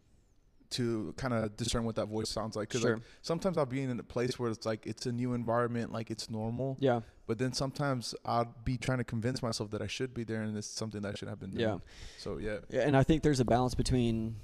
to 0.70 1.12
kind 1.18 1.34
of 1.34 1.54
discern 1.56 1.84
what 1.84 1.96
that 1.96 2.06
voice 2.06 2.30
sounds 2.30 2.56
like. 2.56 2.70
Cause 2.70 2.80
Sure. 2.80 2.94
like, 2.94 3.02
sometimes 3.20 3.58
I'll 3.58 3.66
be 3.66 3.82
in 3.82 3.98
a 4.00 4.02
place 4.02 4.38
where 4.38 4.50
it's 4.50 4.64
like 4.64 4.86
it's 4.86 5.04
a 5.06 5.12
new 5.12 5.34
environment, 5.34 5.92
like 5.92 6.10
it's 6.10 6.30
normal. 6.30 6.76
Yeah. 6.80 7.00
But 7.26 7.36
then 7.38 7.52
sometimes 7.52 8.14
I'll 8.24 8.54
be 8.64 8.76
trying 8.78 8.98
to 8.98 9.04
convince 9.04 9.42
myself 9.42 9.70
that 9.70 9.82
I 9.82 9.86
should 9.86 10.12
be 10.14 10.24
there, 10.24 10.42
and 10.42 10.56
it's 10.56 10.66
something 10.66 11.02
that 11.02 11.12
I 11.12 11.14
should 11.18 11.28
have 11.28 11.38
been 11.40 11.50
doing. 11.50 11.60
Yeah. 11.68 11.78
So 12.18 12.38
yeah, 12.38 12.58
Yeah, 12.70 12.86
and 12.86 12.96
I 12.96 13.02
think 13.02 13.22
there's 13.22 13.40
a 13.40 13.44
balance 13.44 13.74
between. 13.74 14.36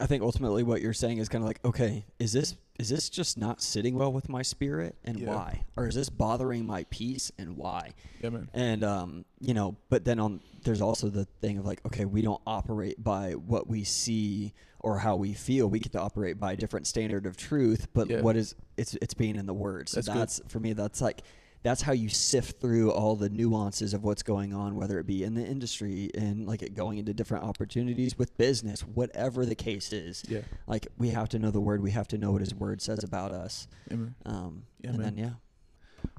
I 0.00 0.06
think 0.06 0.22
ultimately 0.22 0.62
what 0.62 0.80
you're 0.80 0.94
saying 0.94 1.18
is 1.18 1.28
kind 1.28 1.44
of 1.44 1.48
like, 1.48 1.60
okay, 1.64 2.06
is 2.18 2.32
this 2.32 2.56
is 2.78 2.88
this 2.88 3.10
just 3.10 3.36
not 3.36 3.60
sitting 3.60 3.94
well 3.96 4.10
with 4.10 4.30
my 4.30 4.40
spirit, 4.40 4.96
and 5.04 5.18
Yeah. 5.20 5.34
why, 5.34 5.64
or 5.76 5.86
is 5.86 5.94
this 5.94 6.08
bothering 6.08 6.64
my 6.66 6.84
peace, 6.84 7.30
and 7.38 7.56
why? 7.58 7.92
yeah, 8.22 8.30
man. 8.30 8.48
And 8.54 8.82
um, 8.82 9.24
you 9.40 9.52
know, 9.52 9.76
but 9.90 10.04
then 10.06 10.18
on 10.18 10.40
there's 10.64 10.80
also 10.80 11.08
the 11.10 11.26
thing 11.42 11.58
of 11.58 11.66
like, 11.66 11.84
okay, 11.86 12.06
we 12.06 12.22
don't 12.22 12.40
operate 12.46 13.02
by 13.02 13.32
what 13.32 13.66
we 13.68 13.84
see 13.84 14.54
or 14.80 14.98
how 14.98 15.16
we 15.16 15.34
feel. 15.34 15.68
We 15.68 15.78
get 15.78 15.92
to 15.92 16.00
operate 16.00 16.40
by 16.40 16.52
a 16.52 16.56
different 16.56 16.86
standard 16.86 17.26
of 17.26 17.36
truth. 17.36 17.88
But 17.92 18.08
Yeah. 18.08 18.22
what 18.22 18.36
is 18.36 18.54
it's 18.78 18.94
it's 19.02 19.12
being 19.14 19.36
in 19.36 19.44
the 19.44 19.54
word. 19.54 19.90
So 19.90 20.00
That's 20.00 20.38
that's, 20.38 20.40
for 20.48 20.60
me. 20.60 20.72
That's 20.72 21.02
like 21.02 21.22
that's 21.62 21.82
how 21.82 21.92
you 21.92 22.08
sift 22.08 22.60
through 22.60 22.90
all 22.90 23.16
the 23.16 23.28
nuances 23.28 23.92
of 23.92 24.02
what's 24.02 24.22
going 24.22 24.54
on, 24.54 24.76
whether 24.76 24.98
it 24.98 25.06
be 25.06 25.24
in 25.24 25.34
the 25.34 25.44
industry 25.44 26.10
and 26.14 26.46
like 26.46 26.62
it 26.62 26.74
going 26.74 26.98
into 26.98 27.12
different 27.12 27.44
opportunities 27.44 28.16
with 28.18 28.36
business, 28.38 28.80
whatever 28.80 29.44
the 29.44 29.54
case 29.54 29.92
is. 29.92 30.22
Yeah, 30.28 30.40
Like 30.66 30.86
we 30.96 31.10
have 31.10 31.28
to 31.30 31.38
know 31.38 31.50
the 31.50 31.60
word. 31.60 31.82
We 31.82 31.90
have 31.90 32.08
to 32.08 32.18
know 32.18 32.32
what 32.32 32.40
His 32.40 32.54
word 32.54 32.80
says 32.80 33.04
about 33.04 33.32
us. 33.32 33.68
man. 33.90 34.14
Um, 34.24 34.62
Yeah, 34.80 34.90
and 34.90 34.98
man. 34.98 35.14
then 35.16 35.24
yeah. 35.24 35.30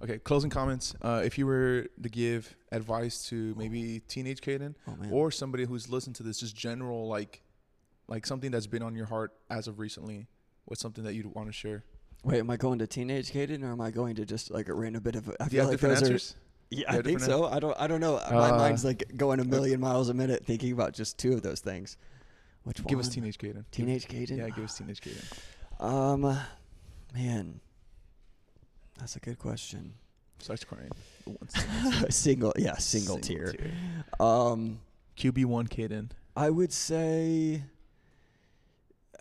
Okay, 0.04 0.20
closing 0.20 0.52
comments. 0.52 0.94
Uh, 1.02 1.24
if 1.26 1.40
you 1.40 1.48
were 1.48 1.88
to 2.04 2.10
give 2.10 2.56
advice 2.72 3.28
to 3.30 3.56
maybe 3.58 4.00
teenage 4.08 4.40
Cayden 4.42 4.76
Oh 4.88 4.96
or 5.10 5.32
somebody 5.32 5.66
who's 5.66 5.90
listened 5.90 6.16
to 6.18 6.24
this, 6.24 6.40
just 6.40 6.56
general 6.56 7.08
like, 7.08 7.42
like 8.08 8.28
something 8.28 8.52
that's 8.52 8.68
been 8.68 8.84
on 8.84 8.94
your 8.96 9.08
heart 9.08 9.34
as 9.50 9.68
of 9.68 9.80
recently, 9.80 10.28
what's 10.66 10.82
something 10.82 11.04
that 11.04 11.14
you'd 11.16 11.26
want 11.34 11.48
to 11.48 11.54
share? 11.54 11.84
Wait, 12.24 12.40
am 12.40 12.50
I 12.50 12.58
going 12.58 12.80
to 12.80 12.88
teenage 12.88 13.32
Cayden 13.32 13.64
or 13.64 13.72
am 13.72 13.82
I 13.82 13.90
going 13.92 14.16
to 14.16 14.26
just 14.26 14.52
like 14.52 14.70
a 14.70 14.74
random 14.74 15.02
bit 15.02 15.16
of? 15.16 15.28
I 15.30 15.32
Do 15.32 15.36
you 15.44 15.50
feel 15.50 15.60
have 15.62 15.70
like 15.70 15.74
different 15.80 15.96
those 16.00 16.04
answers? 16.10 16.32
are. 16.36 16.38
Yeah, 16.74 16.84
I 16.88 16.92
think 16.94 17.04
different 17.20 17.24
so. 17.24 17.46
I 17.46 17.60
don't. 17.60 17.76
I 17.80 17.88
don't 17.88 18.00
know. 18.00 18.14
My 18.32 18.50
Uh, 18.52 18.58
mind's 18.58 18.86
like 18.86 19.04
going 19.18 19.40
a 19.40 19.44
million 19.44 19.80
miles 19.80 20.08
a 20.10 20.14
minute 20.14 20.46
thinking 20.46 20.72
about 20.72 20.94
just 20.94 21.18
two 21.18 21.34
of 21.34 21.42
those 21.42 21.60
things. 21.60 21.98
Which 22.64 22.80
one? 22.80 22.88
Give 22.88 23.00
us 23.00 23.10
teenage 23.10 23.38
Cayden. 23.40 23.66
Teenage 23.72 24.08
Cayden. 24.08 24.38
Yeah, 24.38 24.50
give 24.50 24.64
us 24.66 24.78
teenage 24.78 25.02
Cayden. 25.02 25.22
Um, 25.80 26.22
man, 27.14 27.60
that's 29.00 29.16
a 29.16 29.20
good 29.20 29.40
question. 29.40 29.96
Starts 30.38 30.64
crying. 30.64 30.92
Once. 31.26 31.54
single, 32.16 32.54
yeah, 32.58 32.76
single, 32.78 33.18
tier. 33.18 33.54
Um, 34.20 34.80
QB 35.18 35.46
one 35.46 35.68
Cayden. 35.68 36.12
I 36.36 36.50
would 36.52 36.72
say, 36.72 37.64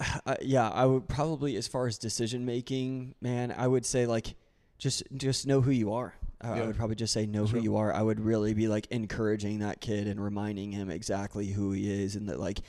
uh, 0.27 0.37
yeah, 0.43 0.69
I 0.69 0.87
would 0.87 1.09
probably 1.09 1.57
as 1.57 1.69
far 1.69 1.87
as 1.87 1.99
decision 1.99 2.45
making, 2.45 3.15
man, 3.21 3.55
I 3.57 3.67
would 3.67 3.85
say 3.87 4.07
like 4.07 4.35
just 4.79 5.03
just 5.17 5.47
know 5.47 5.61
who 5.61 5.71
you 5.71 5.93
are 5.93 6.15
I, 6.41 6.61
I 6.61 6.67
would 6.67 6.77
probably 6.77 6.97
just 6.97 7.13
say 7.13 7.27
know 7.27 7.41
That's 7.41 7.53
who 7.53 7.61
you 7.61 7.77
are. 7.77 7.93
I 7.93 8.03
would 8.03 8.21
really 8.21 8.55
be 8.55 8.67
like 8.69 8.87
encouraging 8.91 9.59
that 9.59 9.81
kid 9.81 10.07
and 10.07 10.23
reminding 10.23 10.73
him 10.73 10.91
exactly 10.91 11.49
who 11.49 11.73
he 11.73 11.91
is 12.03 12.17
and 12.17 12.29
that 12.29 12.41
like 12.41 12.61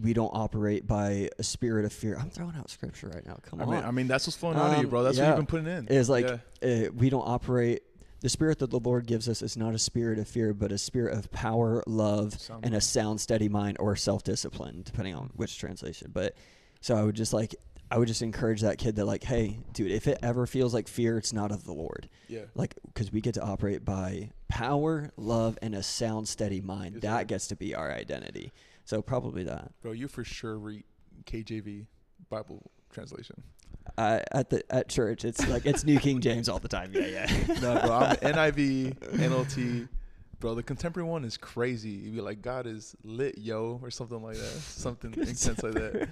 we 0.00 0.12
don't 0.12 0.30
operate 0.32 0.86
by 0.86 1.30
a 1.38 1.42
spirit 1.42 1.84
of 1.84 1.92
fear. 1.92 2.16
I'm 2.20 2.30
throwing 2.30 2.54
out 2.56 2.70
scripture 2.70 3.08
right 3.08 3.26
now. 3.26 3.38
Come 3.42 3.60
I 3.60 3.64
on. 3.64 3.70
mean, 3.70 3.84
I 3.84 3.90
mean, 3.90 4.06
that's 4.08 4.26
what's 4.26 4.36
flowing 4.36 4.58
out 4.58 4.72
of 4.72 4.78
you, 4.78 4.84
Um, 4.84 4.90
bro. 4.90 5.02
That's 5.02 5.18
what 5.18 5.26
you've 5.26 5.36
been 5.36 5.46
putting 5.46 5.66
in. 5.66 5.88
is 5.88 6.08
like 6.08 6.26
Yeah. 6.62 6.86
uh, 6.86 6.90
we 6.94 7.10
don't 7.10 7.26
operate 7.26 7.82
the 8.20 8.28
spirit 8.28 8.58
that 8.60 8.70
the 8.70 8.80
lord 8.80 9.06
gives 9.06 9.28
us 9.28 9.42
is 9.42 9.56
not 9.56 9.74
a 9.74 9.78
spirit 9.78 10.18
of 10.18 10.26
fear 10.26 10.54
but 10.54 10.72
a 10.72 10.78
spirit 10.78 11.16
of 11.16 11.30
power 11.30 11.84
love 11.86 12.40
Sound 12.40 12.64
and 12.64 12.74
a 12.74 12.80
sound 12.80 13.20
steady 13.20 13.48
mind 13.48 13.76
or 13.78 13.94
self-discipline 13.94 14.82
depending 14.84 15.14
on 15.14 15.30
which 15.34 15.58
translation 15.58 16.10
but 16.12 16.34
so 16.80 16.96
i 16.96 17.02
would 17.02 17.14
just 17.16 17.32
like 17.32 17.54
i 17.90 17.98
would 17.98 18.08
just 18.08 18.22
encourage 18.22 18.60
that 18.60 18.78
kid 18.78 18.96
that 18.96 19.04
like 19.04 19.24
hey 19.24 19.58
dude 19.72 19.90
if 19.90 20.06
it 20.06 20.18
ever 20.22 20.46
feels 20.46 20.74
like 20.74 20.88
fear 20.88 21.16
it's 21.18 21.32
not 21.32 21.50
of 21.52 21.64
the 21.64 21.72
lord 21.72 22.08
yeah. 22.28 22.40
like 22.54 22.74
because 22.86 23.12
we 23.12 23.20
get 23.20 23.34
to 23.34 23.42
operate 23.42 23.84
by 23.84 24.30
power 24.48 25.10
love 25.16 25.58
and 25.62 25.74
a 25.74 25.82
sound 25.82 26.26
steady 26.28 26.60
mind 26.60 26.94
Yes, 26.94 27.02
that 27.02 27.26
gets 27.26 27.46
to 27.48 27.56
be 27.56 27.74
our 27.74 27.92
identity 27.92 28.52
so 28.84 29.02
probably 29.02 29.44
that 29.44 29.72
Bro, 29.82 29.92
you 29.92 30.08
for 30.08 30.22
sure 30.24 30.58
read 30.58 30.84
KJV 31.24 31.86
Bible 32.30 32.70
translation. 32.92 33.42
uh, 33.98 34.20
at 34.32 34.50
the 34.50 34.62
at 34.70 34.88
church 34.88 35.24
it's 35.24 35.46
like 35.48 35.66
it's 35.66 35.84
new 35.84 35.98
king 35.98 36.20
james 36.20 36.48
all 36.48 36.58
the 36.58 36.68
time 36.68 36.90
yeah 36.94 37.06
yeah 37.06 37.26
No, 37.60 37.80
bro, 37.80 37.92
I'm 37.92 38.16
NIV, 38.16 38.94
NLT. 39.16 39.88
Bro, 40.38 40.54
the 40.56 40.62
contemporary 40.62 41.08
one 41.08 41.24
is 41.24 41.38
crazy. 41.38 41.88
You'd 41.88 42.14
be 42.14 42.20
like, 42.20 42.42
God 42.42 42.66
is 42.66 42.94
lit, 43.02 43.38
yo, 43.38 43.80
or 43.82 43.90
something 43.90 44.22
like 44.22 44.36
that. 44.36 44.44
Something 44.60 45.14
intense 45.16 45.62
like 45.62 45.72
that. 45.72 46.08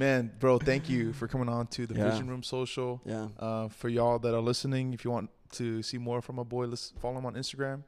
Man, 0.00 0.32
bro, 0.38 0.58
thank 0.58 0.88
you 0.88 1.12
for 1.12 1.28
coming 1.28 1.50
on 1.50 1.66
to 1.76 1.86
the 1.86 1.94
Yeah. 1.94 2.08
Vision 2.10 2.26
Room 2.30 2.42
Social. 2.42 3.02
yeah 3.04 3.28
Uh, 3.38 3.68
for 3.68 3.90
y'all 3.90 4.18
that 4.20 4.34
are 4.34 4.40
listening, 4.40 4.94
if 4.94 5.04
you 5.04 5.10
want 5.10 5.28
to 5.60 5.82
see 5.82 5.98
more 5.98 6.22
from 6.22 6.36
my 6.36 6.42
boy, 6.42 6.64
let's 6.66 6.94
follow 7.02 7.18
him 7.18 7.26
on 7.26 7.34
Instagram 7.34 7.84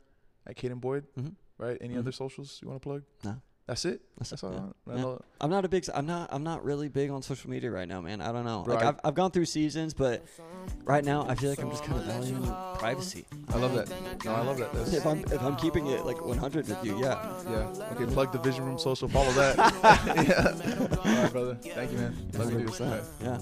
at 0.46 0.54
Cayden 0.56 0.78
Boyd. 0.78 1.06
Mhm. 1.16 1.34
Right? 1.56 1.78
Any 1.80 1.94
Mhm. 1.94 2.00
other 2.00 2.12
socials 2.12 2.58
you 2.60 2.68
want 2.68 2.82
to 2.82 2.86
plug? 2.86 3.02
No. 3.24 3.40
That's 3.66 3.84
it. 3.84 4.00
That's 4.18 4.30
That's 4.30 4.42
it, 4.42 4.46
all. 4.46 4.52
yeah. 4.52 4.92
I, 4.92 4.94
I 4.94 4.96
Yeah. 4.96 5.02
know. 5.02 5.20
I'm 5.40 5.50
not 5.50 5.64
a 5.64 5.68
big. 5.68 5.84
I'm 5.94 6.04
not. 6.06 6.30
I'm 6.32 6.42
not 6.42 6.64
really 6.64 6.88
big 6.88 7.10
on 7.10 7.22
social 7.22 7.48
media 7.48 7.70
right 7.70 7.86
now, 7.86 8.00
man. 8.00 8.20
I 8.20 8.32
don't 8.32 8.44
know. 8.44 8.62
Bro, 8.64 8.74
like 8.74 8.84
I- 8.84 8.88
I've, 8.88 9.00
I've 9.04 9.14
gone 9.14 9.30
through 9.30 9.44
seasons, 9.46 9.94
but 9.94 10.24
right 10.84 11.04
now 11.04 11.24
I 11.28 11.34
feel 11.36 11.50
like 11.50 11.60
I'm 11.60 11.70
just 11.70 11.84
kind 11.84 11.98
of 12.00 12.04
valuing 12.06 12.42
privacy. 12.78 13.24
I 13.52 13.58
love 13.58 13.72
that. 13.74 13.88
No, 14.24 14.34
I 14.34 14.40
love 14.42 14.58
that. 14.58 14.72
That's, 14.72 14.92
If 14.92 15.06
I'm 15.06 15.20
if 15.20 15.40
I'm 15.42 15.56
keeping 15.56 15.86
it 15.86 16.04
like 16.04 16.20
100 16.24 16.68
with 16.68 16.84
you, 16.84 16.98
yeah. 17.00 17.24
yeah. 17.48 17.72
Okay, 17.92 18.06
plug 18.12 18.32
the 18.32 18.38
Vision 18.40 18.64
Room 18.64 18.78
Social. 18.78 19.08
Follow 19.08 19.32
that. 19.32 19.56
yeah. 19.56 20.96
All 21.16 21.22
right, 21.22 21.32
brother. 21.32 21.54
Thank 21.62 21.92
you, 21.92 21.98
man. 21.98 22.16
Love 22.34 22.52
you, 22.52 22.58
dude. 22.60 22.68
100%. 22.68 23.04
Yeah. 23.22 23.38